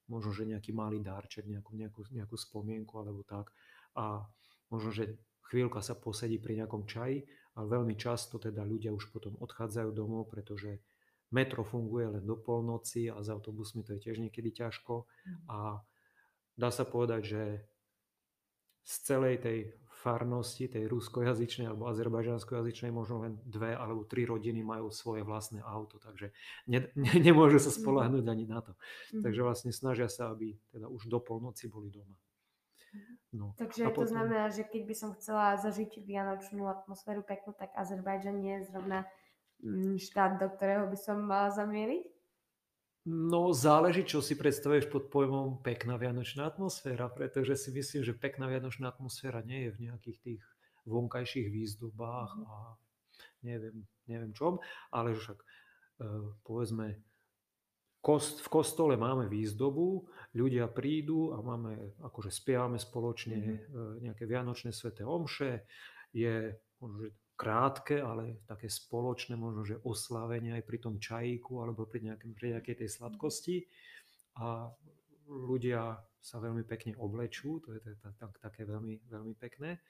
možno, 0.06 0.30
že 0.30 0.46
nejaký 0.46 0.70
malý 0.70 1.02
darček, 1.02 1.50
nejakú, 1.50 1.74
nejakú, 1.74 2.00
nejakú 2.14 2.36
spomienku 2.38 2.94
alebo 3.02 3.26
tak. 3.26 3.50
A 3.98 4.22
možno, 4.70 4.94
že 4.94 5.18
chvíľka 5.48 5.82
sa 5.82 5.98
posedí 5.98 6.38
pri 6.38 6.62
nejakom 6.62 6.86
čaji 6.86 7.26
a 7.58 7.66
veľmi 7.66 7.94
často 7.98 8.40
teda 8.40 8.64
ľudia 8.64 8.94
už 8.94 9.12
potom 9.12 9.36
odchádzajú 9.40 9.90
domov, 9.92 10.32
pretože 10.32 10.80
metro 11.32 11.64
funguje 11.64 12.18
len 12.18 12.24
do 12.24 12.36
polnoci 12.36 13.08
a 13.08 13.20
s 13.20 13.28
autobusmi 13.32 13.84
to 13.84 13.96
je 13.96 14.08
tiež 14.08 14.20
niekedy 14.20 14.52
ťažko 14.52 15.04
mhm. 15.04 15.40
a 15.48 15.58
dá 16.56 16.68
sa 16.68 16.84
povedať, 16.84 17.22
že 17.24 17.42
z 18.82 18.94
celej 19.06 19.36
tej 19.40 19.58
farnosti, 20.02 20.66
tej 20.66 20.90
ruskojazyčnej 20.90 21.70
alebo 21.70 21.86
azerbajdžanskojazyčnej, 21.86 22.90
možno 22.90 23.22
len 23.22 23.38
dve 23.46 23.78
alebo 23.78 24.02
tri 24.02 24.26
rodiny 24.26 24.58
majú 24.58 24.90
svoje 24.90 25.22
vlastné 25.22 25.62
auto, 25.62 26.02
takže 26.02 26.34
ne, 26.66 26.90
ne, 26.98 27.12
nemôžu 27.22 27.62
sa 27.62 27.70
mhm. 27.70 27.78
spolahnúť 27.78 28.24
ani 28.26 28.44
na 28.50 28.60
to. 28.66 28.74
Mm. 29.14 29.22
Takže 29.22 29.40
vlastne 29.46 29.70
snažia 29.70 30.10
sa, 30.10 30.34
aby 30.34 30.58
teda 30.74 30.90
už 30.90 31.06
do 31.06 31.22
polnoci 31.22 31.70
boli 31.70 31.94
doma. 31.94 32.18
No. 33.32 33.56
Takže 33.56 33.88
to 33.88 33.96
potom... 33.96 34.12
znamená, 34.12 34.52
že 34.52 34.68
keď 34.68 34.82
by 34.84 34.94
som 34.94 35.10
chcela 35.16 35.56
zažiť 35.56 36.04
vianočnú 36.04 36.68
atmosféru 36.68 37.24
peknú, 37.24 37.56
tak 37.56 37.72
Azerbajdžan 37.72 38.36
nie 38.36 38.60
je 38.60 38.68
zrovna 38.68 39.08
mm, 39.64 39.96
štát, 39.96 40.36
do 40.36 40.52
ktorého 40.52 40.84
by 40.92 40.98
som 41.00 41.16
mala 41.24 41.48
zamieriť? 41.48 42.04
No 43.08 43.50
záleží, 43.50 44.06
čo 44.06 44.22
si 44.22 44.38
predstavuješ 44.38 44.86
pod 44.86 45.10
pojmom 45.10 45.58
pekná 45.64 45.98
vianočná 45.98 46.46
atmosféra, 46.46 47.10
pretože 47.10 47.58
si 47.58 47.74
myslím, 47.74 48.06
že 48.06 48.14
pekná 48.14 48.46
vianočná 48.46 48.94
atmosféra 48.94 49.42
nie 49.42 49.66
je 49.66 49.70
v 49.74 49.82
nejakých 49.90 50.18
tých 50.22 50.42
vonkajších 50.86 51.48
výzdobách 51.50 52.30
mm. 52.36 52.44
a 52.46 52.56
neviem, 53.42 53.88
neviem 54.06 54.32
čom, 54.36 54.62
ale 54.94 55.18
však 55.18 55.38
e, 55.40 55.46
povedzme 56.46 57.00
kost, 58.02 58.42
v 58.42 58.48
kostole 58.50 58.98
máme 58.98 59.30
výzdobu, 59.30 60.04
ľudia 60.34 60.66
prídu 60.66 61.32
a 61.32 61.40
máme, 61.40 62.02
akože 62.02 62.34
spievame 62.34 62.76
spoločne 62.76 63.36
mm-hmm. 63.38 64.10
nejaké 64.10 64.24
vianočné 64.26 64.74
sveté 64.74 65.06
omše, 65.06 65.64
je 66.10 66.52
možno, 66.82 67.08
že 67.08 67.10
krátke, 67.38 67.96
ale 68.02 68.44
také 68.44 68.68
spoločné, 68.68 69.38
možno, 69.38 69.64
že 69.64 69.80
oslavenie 69.82 70.58
aj 70.58 70.64
pri 70.66 70.78
tom 70.78 70.98
čajíku 71.00 71.64
alebo 71.64 71.88
pri, 71.88 72.12
nejakém, 72.12 72.34
pri 72.36 72.58
nejakej 72.58 72.84
tej 72.84 72.88
sladkosti. 72.92 73.56
A 74.38 74.70
ľudia 75.26 75.96
sa 76.22 76.38
veľmi 76.38 76.62
pekne 76.62 76.94
oblečú, 76.98 77.58
to 77.64 77.74
je 77.74 77.80
tak, 77.98 78.34
také 78.38 78.62
veľmi, 78.62 79.02
veľmi 79.10 79.34
pekné. 79.34 79.82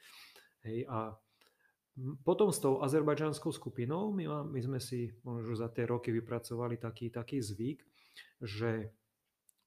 Hej, 0.64 0.87
a 0.88 1.12
potom 2.25 2.48
s 2.48 2.62
tou 2.62 2.81
azerbajdžanskou 2.81 3.53
skupinou 3.53 4.16
my, 4.16 4.48
my 4.48 4.61
sme 4.64 4.81
si 4.81 5.12
možno 5.20 5.53
za 5.53 5.68
tie 5.68 5.85
roky 5.85 6.09
vypracovali 6.09 6.81
taký, 6.81 7.12
taký 7.12 7.44
zvyk, 7.44 7.85
že 8.42 8.92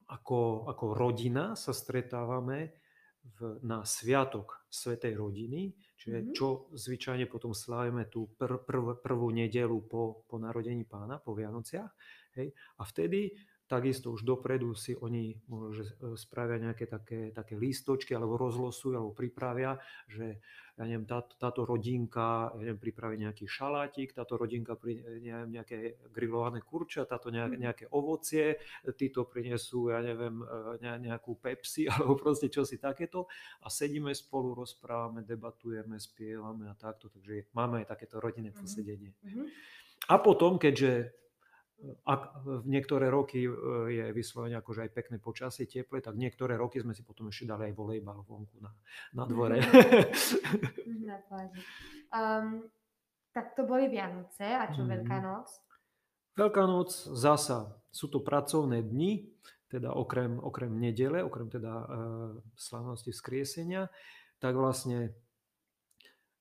ako, 0.05 0.69
ako 0.69 0.85
rodina 0.93 1.57
sa 1.57 1.73
stretávame 1.73 2.77
v, 3.25 3.57
na 3.65 3.81
sviatok 3.81 4.69
Svetej 4.69 5.17
rodiny, 5.17 5.73
čiže 5.97 6.17
mm-hmm. 6.21 6.35
čo 6.35 6.69
zvyčajne 6.77 7.25
potom 7.25 7.57
slávime 7.57 8.05
tú 8.05 8.29
pr, 8.37 8.61
prv, 8.61 9.01
prvú 9.01 9.33
nedelu 9.33 9.81
po, 9.89 10.27
po 10.29 10.37
narodení 10.37 10.85
pána, 10.85 11.17
po 11.17 11.33
Vianociach. 11.33 11.89
Hej? 12.37 12.53
A 12.77 12.85
vtedy 12.85 13.33
Takisto 13.65 14.13
už 14.13 14.21
dopredu 14.21 14.77
si 14.77 14.93
oni 14.93 15.41
že 15.73 15.97
e, 15.97 16.13
spravia 16.13 16.61
nejaké 16.61 16.85
také, 16.85 17.33
také 17.33 17.57
lístočky 17.57 18.13
alebo 18.13 18.37
rozlosujú 18.37 18.93
alebo 18.93 19.17
pripravia, 19.17 19.81
že 20.05 20.37
ja 20.77 20.83
neviem, 20.85 21.09
tá, 21.09 21.25
táto 21.25 21.65
rodinka 21.65 22.53
ja 22.53 22.61
neviem, 22.61 22.77
pripraví 22.77 23.17
nejaký 23.17 23.49
šalátik, 23.49 24.13
táto 24.13 24.37
rodinka 24.37 24.77
pri, 24.77 25.01
neviem, 25.17 25.57
nejaké 25.57 25.97
grillované 26.13 26.61
kurča, 26.61 27.09
táto 27.09 27.33
mhm. 27.33 27.57
nejaké 27.57 27.89
ovocie, 27.89 28.61
títo 28.93 29.25
prinesú, 29.25 29.89
ja 29.89 29.97
neviem, 29.97 30.45
e, 30.45 30.85
nejakú 31.01 31.41
Pepsi 31.41 31.89
alebo 31.91 32.21
proste 32.21 32.53
čosi 32.53 32.77
takéto 32.77 33.25
a 33.65 33.73
sedíme 33.73 34.13
spolu, 34.13 34.53
rozprávame, 34.61 35.25
debatujeme, 35.25 35.97
spievame 35.97 36.69
a 36.69 36.77
takto, 36.77 37.09
takže 37.09 37.49
máme 37.57 37.81
aj 37.81 37.97
takéto 37.97 38.21
rodinné 38.21 38.53
mhm. 38.53 38.57
posedenie. 38.61 39.11
Mm-hmm. 39.25 39.47
A 40.05 40.21
potom, 40.21 40.61
keďže 40.61 41.24
ak 42.05 42.21
v 42.45 42.65
niektoré 42.65 43.11
roky 43.11 43.45
e, 43.45 43.51
je 43.91 44.05
vyslovene 44.15 44.57
akože 44.57 44.87
aj 44.87 44.91
pekné 44.95 45.17
počasie, 45.19 45.69
teple, 45.69 46.01
tak 46.01 46.15
niektoré 46.15 46.55
roky 46.55 46.81
sme 46.81 46.95
si 46.95 47.03
potom 47.03 47.29
ešte 47.29 47.51
dali 47.51 47.69
aj 47.69 47.73
volejbal 47.75 48.23
vonku 48.25 48.57
na, 48.63 48.71
na 49.13 49.23
dvore. 49.27 49.59
na 51.09 51.19
um, 52.15 52.65
tak 53.35 53.53
to 53.53 53.67
boli 53.67 53.91
Vianoce 53.91 54.47
a 54.47 54.71
čo 54.71 54.87
mm. 54.87 54.89
Veľká 54.89 55.17
noc? 55.19 55.47
Veľká 56.39 56.63
noc 56.63 56.91
zasa 56.95 57.75
sú 57.91 58.07
to 58.11 58.23
pracovné 58.23 58.83
dni, 58.83 59.27
teda 59.71 59.91
okrem, 59.91 60.39
okrem 60.39 60.71
nedele, 60.79 61.23
okrem 61.23 61.51
teda 61.51 61.73
e, 61.73 61.87
slavnosti 62.55 63.11
vzkriesenia, 63.11 63.91
tak 64.39 64.55
vlastne 64.55 65.11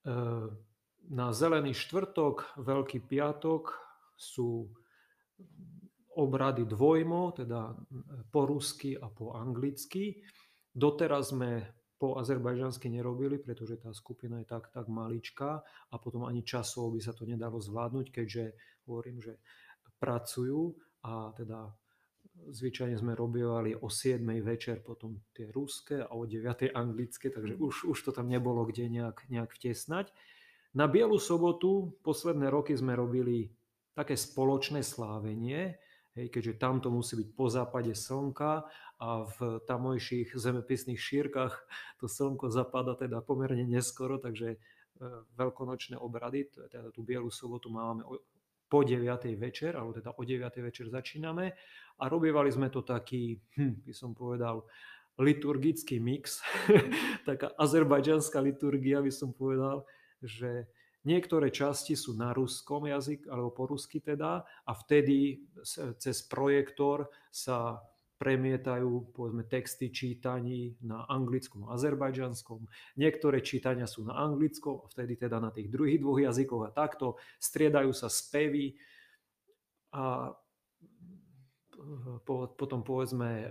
e, 0.06 0.14
na 1.10 1.26
Zelený 1.34 1.74
štvrtok, 1.74 2.58
Veľký 2.62 3.02
piatok 3.02 3.74
sú 4.14 4.70
obrady 6.14 6.64
dvojmo, 6.64 7.34
teda 7.34 7.74
po 8.30 8.46
rusky 8.46 8.94
a 8.94 9.10
po 9.10 9.34
anglicky. 9.34 10.22
Doteraz 10.70 11.34
sme 11.34 11.66
po 11.98 12.18
azerbajžansky 12.18 12.90
nerobili, 12.90 13.38
pretože 13.38 13.78
tá 13.78 13.94
skupina 13.94 14.42
je 14.42 14.46
tak, 14.46 14.70
tak 14.70 14.86
maličká 14.90 15.62
a 15.90 15.94
potom 15.98 16.26
ani 16.26 16.42
časov 16.42 16.94
by 16.94 17.00
sa 17.00 17.14
to 17.14 17.26
nedalo 17.26 17.62
zvládnuť, 17.62 18.06
keďže 18.10 18.44
hovorím, 18.86 19.22
že 19.22 19.38
pracujú 20.02 20.74
a 21.06 21.30
teda 21.32 21.70
zvyčajne 22.34 22.98
sme 22.98 23.14
robívali 23.14 23.78
o 23.78 23.86
7 23.86 24.20
večer 24.42 24.82
potom 24.82 25.22
tie 25.30 25.48
ruské 25.54 26.02
a 26.02 26.12
o 26.18 26.26
9 26.26 26.74
anglické, 26.74 27.30
takže 27.30 27.54
už, 27.56 27.88
už 27.94 27.98
to 28.02 28.10
tam 28.10 28.26
nebolo 28.26 28.66
kde 28.66 28.90
nejak, 28.90 29.30
nejak 29.30 29.54
vtesnať. 29.54 30.10
Na 30.74 30.90
Bielu 30.90 31.16
sobotu 31.22 31.94
posledné 32.02 32.50
roky 32.50 32.74
sme 32.74 32.98
robili 32.98 33.54
také 33.94 34.18
spoločné 34.18 34.82
slávenie, 34.82 35.78
hej, 36.18 36.26
keďže 36.30 36.58
tam 36.58 36.82
to 36.82 36.90
musí 36.90 37.14
byť 37.14 37.28
po 37.34 37.46
západe 37.46 37.94
slnka 37.94 38.66
a 38.98 39.08
v 39.26 39.62
tamojších 39.66 40.34
zemepisných 40.34 40.98
šírkach 40.98 41.54
to 42.02 42.10
slnko 42.10 42.50
zapada 42.50 42.98
teda 42.98 43.22
pomerne 43.22 43.66
neskoro, 43.66 44.18
takže 44.18 44.54
e, 44.54 44.58
veľkonočné 45.38 45.98
obrady, 45.98 46.50
teda 46.50 46.90
tú 46.90 47.06
Bielu 47.06 47.30
sobotu 47.30 47.70
máme 47.70 48.02
po 48.66 48.82
9. 48.82 49.06
večer, 49.38 49.78
alebo 49.78 49.94
teda 49.94 50.18
o 50.18 50.22
9. 50.26 50.42
večer 50.66 50.90
začíname 50.90 51.54
a 51.98 52.04
robievali 52.10 52.50
sme 52.50 52.70
to 52.74 52.82
taký, 52.82 53.38
hm, 53.54 53.86
by 53.86 53.94
som 53.94 54.10
povedal, 54.14 54.66
liturgický 55.14 56.02
mix, 56.02 56.42
taká 57.28 57.54
azerbajdžanská 57.54 58.42
liturgia 58.42 58.98
by 58.98 59.12
som 59.14 59.30
povedal, 59.30 59.86
že 60.18 60.66
niektoré 61.04 61.52
časti 61.52 61.94
sú 61.94 62.16
na 62.16 62.32
ruskom 62.32 62.88
jazyk, 62.88 63.28
alebo 63.28 63.52
po 63.52 63.64
rusky 63.70 64.00
teda, 64.00 64.44
a 64.44 64.72
vtedy 64.72 65.44
cez 66.00 66.24
projektor 66.26 67.08
sa 67.30 67.80
premietajú 68.14 69.12
povedzme, 69.12 69.44
texty 69.44 69.90
čítaní 69.90 70.78
na 70.80 71.04
anglickom 71.10 71.66
a 71.68 71.76
azerbajdžanskom. 71.76 72.62
Niektoré 72.96 73.42
čítania 73.44 73.84
sú 73.84 74.06
na 74.06 74.16
anglickom 74.16 74.86
vtedy 74.88 75.18
teda 75.18 75.42
na 75.42 75.50
tých 75.50 75.68
druhých 75.68 76.00
dvoch 76.00 76.22
jazykoch 76.22 76.62
a 76.66 76.70
takto. 76.72 77.20
Striedajú 77.42 77.90
sa 77.92 78.08
spevy 78.08 78.78
a 79.92 80.32
potom 82.24 82.80
povedzme 82.80 83.50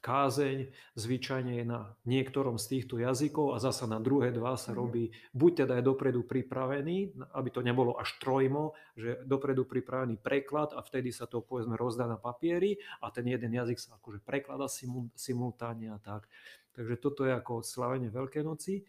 kázeň 0.00 0.72
zvyčajne 0.96 1.60
je 1.60 1.64
na 1.68 1.92
niektorom 2.08 2.56
z 2.56 2.76
týchto 2.76 2.96
jazykov 2.96 3.52
a 3.52 3.60
zasa 3.60 3.84
na 3.84 4.00
druhé 4.00 4.32
dva 4.32 4.56
sa 4.56 4.72
mhm. 4.72 4.78
robí, 4.80 5.04
buď 5.36 5.64
teda 5.64 5.78
je 5.78 5.84
dopredu 5.84 6.24
pripravený, 6.24 7.14
aby 7.36 7.48
to 7.52 7.60
nebolo 7.60 8.00
až 8.00 8.16
trojmo, 8.18 8.72
že 8.96 9.20
dopredu 9.28 9.68
pripravený 9.68 10.18
preklad 10.18 10.72
a 10.72 10.80
vtedy 10.80 11.12
sa 11.12 11.28
to 11.28 11.44
povedzme 11.44 11.76
rozdá 11.76 12.08
na 12.08 12.16
papieri 12.16 12.80
a 13.04 13.12
ten 13.12 13.28
jeden 13.28 13.52
jazyk 13.52 13.78
sa 13.78 14.00
akože 14.00 14.24
preklada 14.24 14.66
simultánne 15.14 15.92
a 15.92 15.98
tak. 16.00 16.26
Takže 16.72 16.96
toto 16.96 17.28
je 17.28 17.32
ako 17.36 17.60
slavenie 17.60 18.08
Veľkej 18.08 18.42
noci, 18.46 18.80
e, 18.80 18.82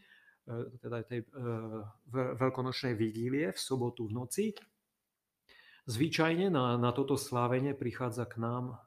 teda 0.79 1.03
tej 1.03 1.27
e, 1.27 1.27
veľkonočnej 2.39 2.93
vigílie 2.95 3.51
v 3.51 3.59
sobotu 3.59 4.07
v 4.07 4.15
noci. 4.15 4.45
Zvyčajne 5.89 6.53
na, 6.53 6.77
na 6.77 6.93
toto 6.93 7.17
slávenie 7.17 7.73
prichádza 7.73 8.29
k 8.29 8.37
nám 8.37 8.77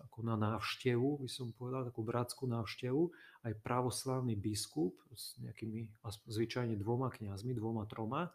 ako 0.00 0.18
na 0.24 0.36
návštevu, 0.36 1.24
by 1.24 1.30
som 1.30 1.54
povedal, 1.56 1.88
takú 1.88 2.04
bratskú 2.04 2.44
návštevu, 2.44 3.08
aj 3.48 3.52
pravoslavný 3.64 4.36
biskup 4.36 4.96
s 5.12 5.36
nejakými 5.40 5.88
zvyčajne 6.28 6.76
dvoma 6.76 7.08
kňazmi, 7.12 7.56
dvoma, 7.56 7.88
troma, 7.88 8.32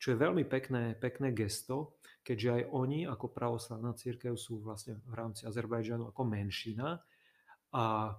čo 0.00 0.16
je 0.16 0.22
veľmi 0.22 0.48
pekné, 0.48 0.96
pekné 0.96 1.36
gesto, 1.36 2.00
keďže 2.24 2.48
aj 2.48 2.62
oni 2.72 3.00
ako 3.04 3.26
pravoslavná 3.28 3.92
církev 3.92 4.32
sú 4.36 4.64
vlastne 4.64 4.96
v 5.04 5.12
rámci 5.12 5.44
Azerbajdžanu 5.44 6.08
ako 6.08 6.22
menšina. 6.24 7.04
A 7.76 8.16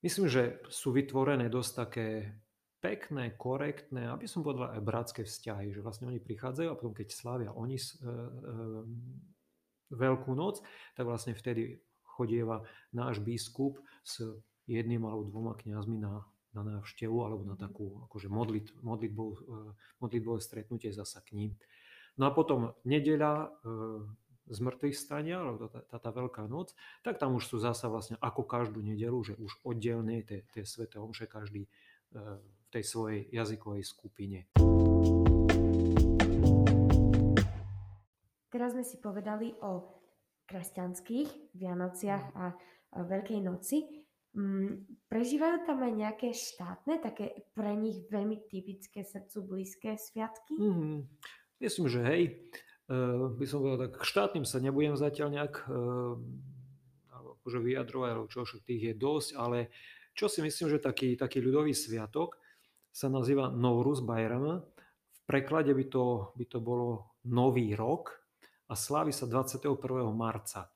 myslím, 0.00 0.32
že 0.32 0.64
sú 0.72 0.96
vytvorené 0.96 1.52
dosť 1.52 1.72
také 1.76 2.08
pekné, 2.82 3.36
korektné, 3.38 4.10
aby 4.10 4.26
som 4.26 4.42
povedal 4.42 4.74
aj 4.74 4.82
bratské 4.82 5.22
vzťahy, 5.22 5.70
že 5.70 5.84
vlastne 5.84 6.10
oni 6.10 6.18
prichádzajú 6.18 6.68
a 6.72 6.74
potom 6.74 6.96
keď 6.96 7.08
slávia 7.14 7.54
oni 7.54 7.78
e, 7.78 7.84
e, 7.84 8.18
Veľkú 9.92 10.32
noc, 10.32 10.64
tak 10.96 11.04
vlastne 11.04 11.36
vtedy 11.36 11.78
chodieva 12.02 12.64
náš 12.96 13.20
biskup 13.20 13.80
s 14.02 14.24
jedným 14.64 15.04
alebo 15.04 15.28
dvoma 15.28 15.52
kňazmi 15.54 16.00
na, 16.00 16.24
na 16.56 16.62
návštevu 16.64 17.16
alebo 17.20 17.44
na 17.44 17.56
takú 17.60 18.08
akože 18.08 18.32
modlit, 18.32 18.72
modlitbou, 18.80 19.28
e, 19.32 19.38
modlitbové 20.00 20.40
stretnutie 20.40 20.92
zasa 20.92 21.20
k 21.20 21.36
ním. 21.36 21.50
No 22.20 22.28
a 22.28 22.30
potom 22.32 22.76
nedeľa, 22.84 23.56
z 24.52 24.58
mŕtvych 24.58 24.96
stania, 24.96 25.40
alebo 25.40 25.70
tá, 25.70 25.80
tá, 25.86 25.96
tá 25.96 26.10
veľká 26.10 26.44
noc, 26.50 26.74
tak 27.00 27.16
tam 27.16 27.38
už 27.38 27.46
sú 27.46 27.56
zasa 27.62 27.86
vlastne 27.88 28.18
ako 28.18 28.42
každú 28.44 28.82
nedelu, 28.82 29.16
že 29.22 29.38
už 29.38 29.62
oddelne 29.62 30.20
tie, 30.26 30.44
tie 30.52 30.66
sveté 30.66 30.98
omše 30.98 31.30
každý 31.30 31.70
v 32.12 32.66
tej 32.68 32.84
svojej 32.84 33.20
jazykovej 33.32 33.84
skupine. 33.88 34.44
Teraz 38.72 38.88
sme 38.88 38.96
si 38.96 39.04
povedali 39.04 39.52
o 39.68 39.84
kresťanských 40.48 41.52
Vianociach 41.60 42.24
a 42.32 42.56
Veľkej 43.04 43.44
noci. 43.44 43.84
Mm, 44.32 44.88
prežívajú 45.12 45.68
tam 45.68 45.84
aj 45.84 45.92
nejaké 45.92 46.32
štátne, 46.32 46.96
také 47.04 47.52
pre 47.52 47.76
nich 47.76 48.00
veľmi 48.08 48.48
typické 48.48 49.04
srdcu 49.04 49.44
blízke 49.44 50.00
sviatky? 50.00 50.56
Mm, 50.56 51.04
myslím, 51.60 51.86
že 51.92 52.00
hej. 52.00 52.22
Uh, 52.88 53.36
by 53.36 53.44
som 53.44 53.60
povedal, 53.60 53.92
tak 53.92 54.08
štátnym 54.08 54.48
sa 54.48 54.56
nebudem 54.56 54.96
zatiaľ 54.96 55.28
nejak 55.36 55.68
uh, 55.68 56.16
akože 57.44 57.60
vyjadrovať, 57.60 58.08
alebo 58.08 58.32
čo 58.32 58.48
tých 58.64 58.88
je 58.88 58.94
dosť, 58.96 59.36
ale 59.36 59.68
čo 60.16 60.32
si 60.32 60.40
myslím, 60.40 60.72
že 60.72 60.80
taký, 60.80 61.20
taký 61.20 61.44
ľudový 61.44 61.76
sviatok 61.76 62.40
sa 62.88 63.12
nazýva 63.12 63.52
Novruz 63.52 64.00
Bayram. 64.00 64.64
V 65.12 65.20
preklade 65.28 65.76
by 65.76 65.84
to, 65.92 66.32
by 66.40 66.44
to 66.48 66.56
bolo 66.64 67.12
Nový 67.28 67.76
rok 67.76 68.21
a 68.72 68.74
slávi 68.74 69.12
sa 69.12 69.28
21. 69.28 69.76
marca. 70.16 70.72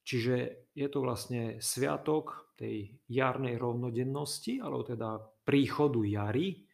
Čiže 0.00 0.66
je 0.72 0.88
to 0.88 1.04
vlastne 1.04 1.60
sviatok 1.60 2.56
tej 2.56 2.96
jarnej 3.12 3.60
rovnodennosti, 3.60 4.56
alebo 4.64 4.80
teda 4.88 5.20
príchodu 5.44 6.00
jary. 6.00 6.64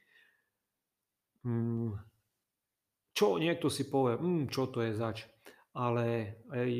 Hmm, 1.43 1.99
čo 3.11 3.43
niekto 3.43 3.67
si 3.67 3.91
povie, 3.91 4.15
hmm, 4.15 4.47
čo 4.47 4.71
to 4.71 4.87
je 4.87 4.95
zač. 4.95 5.27
Ale 5.75 6.39
aj 6.55 6.71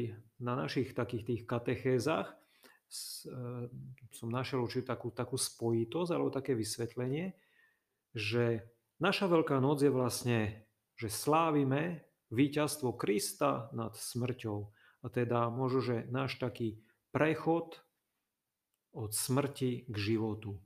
na 0.47 0.55
našich 0.55 0.95
takých 0.95 1.25
tých 1.27 1.43
katechézach 1.45 2.37
Eh, 2.87 3.67
som 4.15 4.31
našiel 4.31 4.63
určitú 4.63 4.87
takú, 4.87 5.09
takú 5.11 5.35
spojitosť 5.35 6.11
alebo 6.15 6.31
také 6.31 6.55
vysvetlenie, 6.55 7.35
že 8.15 8.63
naša 9.03 9.27
Veľká 9.27 9.59
noc 9.59 9.83
je 9.83 9.91
vlastne, 9.91 10.71
že 10.95 11.11
slávime 11.11 12.06
víťazstvo 12.31 12.95
Krista 12.97 13.71
nad 13.77 13.95
smrťou. 13.95 14.59
A 15.05 15.07
teda 15.13 15.47
možno, 15.53 15.81
že 15.83 15.97
náš 16.11 16.41
taký 16.41 16.81
prechod 17.15 17.79
od 18.97 19.13
smrti 19.13 19.87
k 19.87 19.97
životu. 19.97 20.59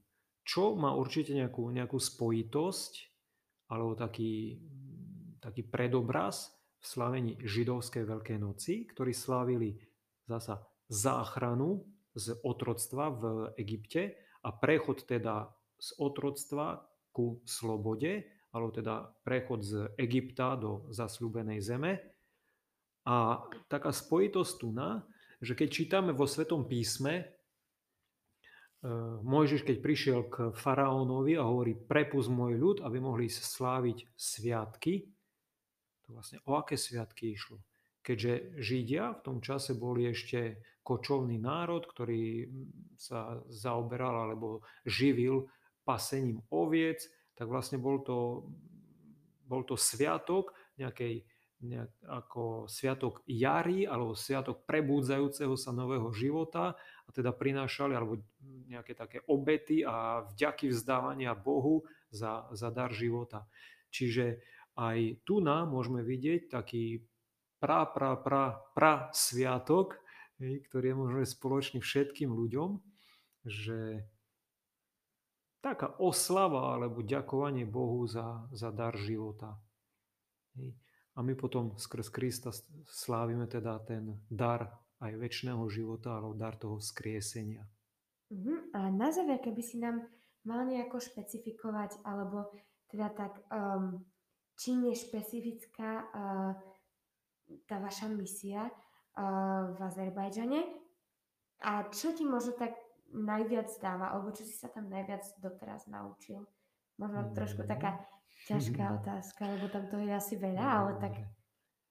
Čo 0.47 0.79
má 0.79 0.95
určite 0.97 1.37
nejakú, 1.37 1.69
nejakú 1.71 1.99
spojitosť 2.01 2.93
alebo 3.71 3.95
taký, 3.95 4.59
taký 5.39 5.63
predobraz 5.67 6.51
v 6.81 6.85
slavení 6.87 7.33
židovskej 7.45 8.09
Veľkej 8.09 8.39
noci, 8.41 8.89
ktorí 8.89 9.13
slávili 9.13 9.77
zasa 10.25 10.65
záchranu 10.91 11.85
z 12.17 12.35
otroctva 12.43 13.15
v 13.15 13.25
Egypte 13.61 14.19
a 14.43 14.51
prechod 14.51 15.07
teda 15.07 15.53
z 15.79 15.89
otroctva 16.03 16.83
ku 17.15 17.43
slobode, 17.47 18.27
alebo 18.51 18.71
teda 18.75 19.15
prechod 19.23 19.63
z 19.63 19.91
Egypta 19.95 20.59
do 20.59 20.87
zasľúbenej 20.91 21.61
zeme. 21.63 22.03
A 23.07 23.47
taká 23.71 23.95
spojitosť 23.95 24.53
tu 24.61 24.69
na, 24.75 25.07
že 25.41 25.57
keď 25.57 25.69
čítame 25.73 26.11
vo 26.13 26.29
Svetom 26.29 26.69
písme, 26.69 27.15
e, 27.17 27.25
Mojžiš, 29.25 29.65
keď 29.65 29.77
prišiel 29.81 30.21
k 30.29 30.37
faraónovi 30.53 31.39
a 31.41 31.47
hovorí, 31.49 31.73
prepust 31.73 32.29
môj 32.29 32.61
ľud, 32.61 32.77
aby 32.85 33.01
mohli 33.01 33.33
sláviť 33.33 34.05
sviatky, 34.19 35.09
to 36.05 36.09
vlastne 36.13 36.45
o 36.45 36.61
aké 36.61 36.77
sviatky 36.77 37.33
išlo? 37.33 37.63
keďže 38.01 38.59
Židia 38.59 39.05
v 39.21 39.25
tom 39.25 39.39
čase 39.45 39.77
boli 39.77 40.09
ešte 40.09 40.61
kočovný 40.81 41.37
národ, 41.37 41.85
ktorý 41.85 42.49
sa 42.97 43.39
zaoberal 43.47 44.29
alebo 44.29 44.65
živil 44.89 45.47
pasením 45.85 46.41
oviec, 46.51 47.05
tak 47.41 47.49
vlastne 47.49 47.81
bol 47.81 48.05
to, 48.05 48.45
bol 49.49 49.65
to 49.65 49.81
sviatok 49.81 50.53
nejakej 50.77 51.25
nejak, 51.65 51.93
ako 52.05 52.69
sviatok 52.69 53.25
jary 53.29 53.85
alebo 53.85 54.17
sviatok 54.17 54.65
prebúdzajúceho 54.65 55.57
sa 55.57 55.73
nového 55.73 56.13
života 56.13 56.77
a 56.77 57.09
teda 57.13 57.33
prinášali 57.33 57.97
alebo 57.97 58.21
nejaké 58.69 58.93
také 58.93 59.25
obety 59.29 59.85
a 59.85 60.25
vďaky 60.33 60.69
vzdávania 60.73 61.33
Bohu 61.33 61.85
za, 62.13 62.49
za 62.53 62.69
dar 62.69 62.93
života. 62.93 63.49
Čiže 63.89 64.41
aj 64.77 65.25
tu 65.25 65.45
nám 65.45 65.73
môžeme 65.73 66.01
vidieť 66.01 66.49
taký 66.49 67.05
pra, 67.61 67.85
pra, 67.89 68.17
pra, 68.17 68.61
pra 68.73 69.13
sviatok, 69.13 70.01
ktorý 70.41 70.93
je 70.93 70.97
možno 70.97 71.21
spoločný 71.25 71.85
všetkým 71.85 72.33
ľuďom, 72.33 72.81
že 73.45 74.09
taká 75.61 75.97
oslava 76.01 76.75
alebo 76.77 77.05
ďakovanie 77.05 77.69
Bohu 77.69 78.09
za, 78.09 78.49
za 78.53 78.73
dar 78.73 78.97
života. 78.97 79.61
A 81.15 81.19
my 81.21 81.37
potom 81.37 81.77
skrz 81.77 82.09
Krista 82.09 82.51
slávime 82.89 83.45
teda 83.45 83.77
ten 83.85 84.25
dar 84.29 84.73
aj 85.01 85.17
väčšného 85.17 85.65
života, 85.73 86.17
alebo 86.17 86.37
dar 86.37 86.61
toho 86.61 86.77
skriesenia. 86.77 87.65
Uh-huh. 88.29 88.69
A 88.77 88.93
na 88.93 89.09
záver, 89.09 89.41
keby 89.41 89.63
si 89.65 89.81
nám 89.81 90.05
mal 90.45 90.69
nejako 90.69 91.01
špecifikovať, 91.01 92.05
alebo 92.05 92.53
teda 92.89 93.09
tak, 93.17 93.41
um, 93.49 94.01
čím 94.61 94.93
je 94.93 94.95
špecifická 94.97 95.91
uh, 96.05 96.53
tá 97.65 97.77
vaša 97.81 98.13
misia 98.13 98.69
uh, 98.69 99.73
v 99.73 99.79
Azerbajdžane 99.81 100.61
a 101.61 101.89
čo 101.93 102.17
ti 102.17 102.25
možno 102.25 102.57
tak 102.57 102.77
najviac 103.11 103.71
dáva, 103.83 104.15
alebo 104.15 104.31
čo 104.31 104.47
si 104.47 104.55
sa 104.55 104.71
tam 104.71 104.91
najviac 104.91 105.27
doteraz 105.43 105.87
naučil? 105.91 106.47
Možno 107.01 107.33
trošku 107.33 107.65
taká 107.65 108.05
Ťažká 108.49 109.05
otázka, 109.05 109.45
lebo 109.53 109.69
tam 109.69 109.85
to 109.93 110.01
je 110.01 110.13
asi 110.17 110.35
veľa, 110.41 110.65
ale 110.65 110.93
tak... 110.97 111.13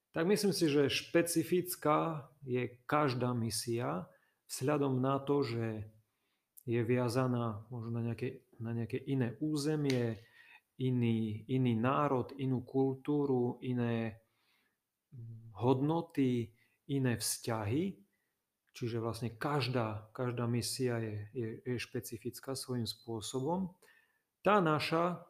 Tak 0.09 0.25
myslím 0.25 0.49
si, 0.49 0.65
že 0.65 0.89
špecifická 0.89 2.25
je 2.41 2.73
každá 2.89 3.37
misia 3.37 4.09
vzhľadom 4.49 4.97
na 4.97 5.21
to, 5.21 5.45
že 5.45 5.85
je 6.65 6.81
viazaná 6.81 7.61
možno 7.69 7.93
na 7.93 8.01
nejaké, 8.01 8.41
na 8.57 8.73
nejaké 8.73 8.97
iné 9.05 9.37
územie, 9.37 10.17
iný, 10.81 11.45
iný 11.45 11.73
národ, 11.77 12.33
inú 12.41 12.65
kultúru, 12.65 13.61
iné 13.61 14.17
mm, 15.13 15.53
hodnoty, 15.53 16.49
iné 16.89 17.13
vzťahy. 17.13 17.93
Čiže 18.73 19.01
vlastne 19.01 19.33
každá, 19.35 20.07
každá 20.15 20.45
misia 20.45 21.01
je, 21.01 21.15
je, 21.33 21.49
je 21.65 21.75
špecifická 21.81 22.53
svojím 22.55 22.85
spôsobom. 22.85 23.73
Tá 24.39 24.63
naša 24.63 25.29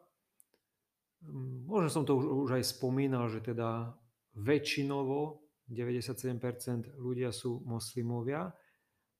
možno 1.68 1.88
som 1.92 2.04
to 2.08 2.16
už, 2.16 2.24
už 2.48 2.50
aj 2.60 2.64
spomínal, 2.64 3.28
že 3.28 3.44
teda 3.44 3.92
väčšinovo 4.36 5.44
97% 5.68 6.96
ľudia 6.96 7.30
sú 7.30 7.60
moslimovia 7.68 8.50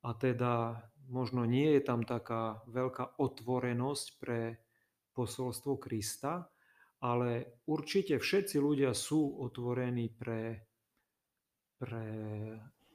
a 0.01 0.11
teda 0.17 0.81
možno 1.11 1.45
nie 1.45 1.77
je 1.77 1.83
tam 1.85 2.07
taká 2.07 2.65
veľká 2.71 3.21
otvorenosť 3.21 4.07
pre 4.19 4.59
posolstvo 5.13 5.77
Krista, 5.77 6.49
ale 7.05 7.61
určite 7.69 8.17
všetci 8.17 8.57
ľudia 8.57 8.95
sú 8.97 9.43
otvorení 9.45 10.09
pre, 10.15 10.65
pre 11.77 12.05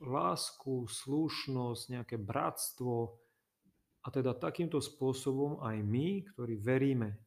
lásku, 0.08 0.86
slušnosť, 0.88 1.84
nejaké 1.92 2.16
bratstvo. 2.22 3.18
A 4.06 4.08
teda 4.14 4.38
takýmto 4.38 4.78
spôsobom 4.78 5.60
aj 5.66 5.82
my, 5.82 6.24
ktorí 6.34 6.62
veríme 6.62 7.26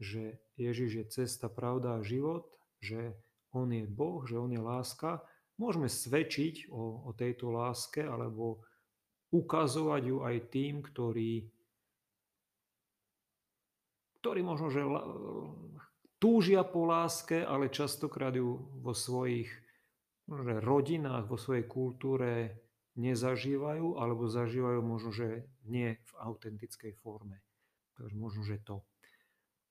že 0.00 0.36
Ježiš 0.60 0.90
je 0.92 1.04
cesta, 1.08 1.48
pravda 1.48 2.00
a 2.00 2.04
život, 2.04 2.52
že 2.80 3.16
On 3.52 3.68
je 3.68 3.88
Boh, 3.88 4.24
že 4.28 4.36
On 4.36 4.52
je 4.52 4.60
láska, 4.60 5.24
môžeme 5.56 5.88
svedčiť 5.88 6.68
o, 6.68 7.08
o 7.08 7.10
tejto 7.16 7.48
láske 7.48 8.04
alebo 8.04 8.60
ukazovať 9.32 10.02
ju 10.04 10.16
aj 10.22 10.36
tým, 10.52 10.84
ktorí, 10.84 11.48
ktorí 14.20 14.40
možno, 14.44 14.68
že 14.68 14.84
túžia 16.20 16.60
po 16.64 16.84
láske, 16.84 17.40
ale 17.40 17.72
častokrát 17.72 18.36
ju 18.36 18.60
vo 18.84 18.92
svojich 18.92 19.48
že 20.26 20.58
rodinách, 20.58 21.30
vo 21.30 21.38
svojej 21.38 21.66
kultúre 21.70 22.58
nezažívajú, 22.98 24.00
alebo 24.00 24.26
zažívajú 24.26 24.80
možno, 24.82 25.10
že 25.14 25.46
nie 25.68 25.94
v 25.94 26.12
autentickej 26.18 26.98
forme. 26.98 27.44
Takže 27.94 28.16
možno, 28.18 28.42
že 28.42 28.58
to. 28.60 28.82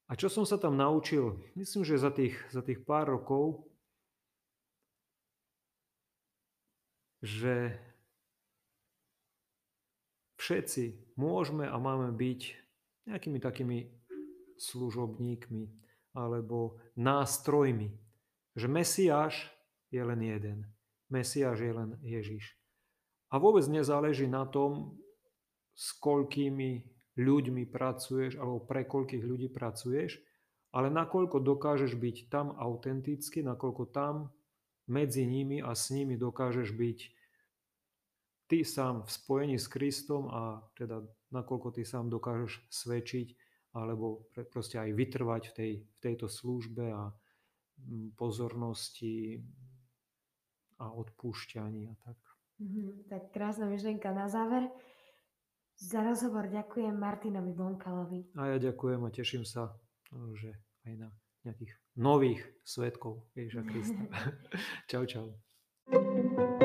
A 0.06 0.14
čo 0.14 0.30
som 0.30 0.46
sa 0.46 0.62
tam 0.62 0.78
naučil? 0.78 1.42
Myslím, 1.58 1.82
že 1.82 1.98
za 1.98 2.14
tých, 2.14 2.38
za 2.54 2.62
tých 2.62 2.86
pár 2.86 3.10
rokov, 3.10 3.66
že 7.26 7.74
všetci 10.38 11.18
môžeme 11.18 11.66
a 11.66 11.74
máme 11.82 12.14
byť 12.14 12.42
nejakými 13.10 13.40
takými 13.42 13.80
služobníkmi 14.62 15.66
alebo 16.14 16.78
nástrojmi. 16.94 17.90
Že 18.54 18.68
Mesiáš 18.70 19.55
je 19.96 20.04
len 20.04 20.20
jeden. 20.20 20.60
Mesiáš 21.08 21.64
je 21.64 21.72
len 21.72 21.96
Ježiš. 22.04 22.60
A 23.32 23.40
vôbec 23.40 23.64
nezáleží 23.72 24.28
na 24.28 24.44
tom, 24.44 25.00
s 25.76 25.92
koľkými 26.00 26.88
ľuďmi 27.20 27.68
pracuješ 27.68 28.40
alebo 28.40 28.64
pre 28.64 28.88
koľkých 28.88 29.24
ľudí 29.24 29.48
pracuješ, 29.52 30.20
ale 30.72 30.92
nakoľko 30.92 31.44
dokážeš 31.44 31.96
byť 32.00 32.32
tam 32.32 32.56
autenticky, 32.56 33.44
nakoľko 33.44 33.92
tam 33.92 34.32
medzi 34.88 35.28
nimi 35.28 35.60
a 35.60 35.72
s 35.76 35.92
nimi 35.92 36.16
dokážeš 36.16 36.76
byť 36.76 37.00
ty 38.48 38.64
sám 38.64 39.04
v 39.04 39.10
spojení 39.12 39.58
s 39.60 39.68
Kristom 39.68 40.32
a 40.32 40.64
teda 40.80 41.04
nakoľko 41.32 41.76
ty 41.76 41.84
sám 41.84 42.08
dokážeš 42.12 42.68
svedčiť 42.72 43.28
alebo 43.76 44.32
proste 44.52 44.80
aj 44.80 44.96
vytrvať 44.96 45.44
v, 45.52 45.54
tej, 45.56 45.72
v 45.84 45.98
tejto 46.00 46.28
službe 46.32 46.96
a 46.96 47.12
mm, 47.12 48.16
pozornosti 48.16 49.44
a 50.80 50.92
odpúšťaní 50.92 51.92
a 51.92 51.96
tak. 52.04 52.18
Mm-hmm, 52.60 52.88
tak 53.12 53.22
krásna 53.36 53.68
myšlienka 53.68 54.12
na 54.16 54.32
záver. 54.32 54.72
Za 55.76 56.08
rozhovor 56.08 56.48
ďakujem 56.48 56.96
Martinovi 56.96 57.52
Bonkalovi. 57.52 58.32
A 58.40 58.56
ja 58.56 58.58
ďakujem 58.60 59.04
a 59.04 59.10
teším 59.12 59.44
sa, 59.44 59.76
že 60.40 60.56
aj 60.88 60.94
na 60.96 61.10
nejakých 61.44 61.74
nových 62.00 62.42
svetkov 62.64 63.28
Ježiša 63.36 63.62
Krista. 63.68 64.02
čau, 64.90 65.04
čau. 65.04 65.28
thank 65.86 66.64
you 66.64 66.65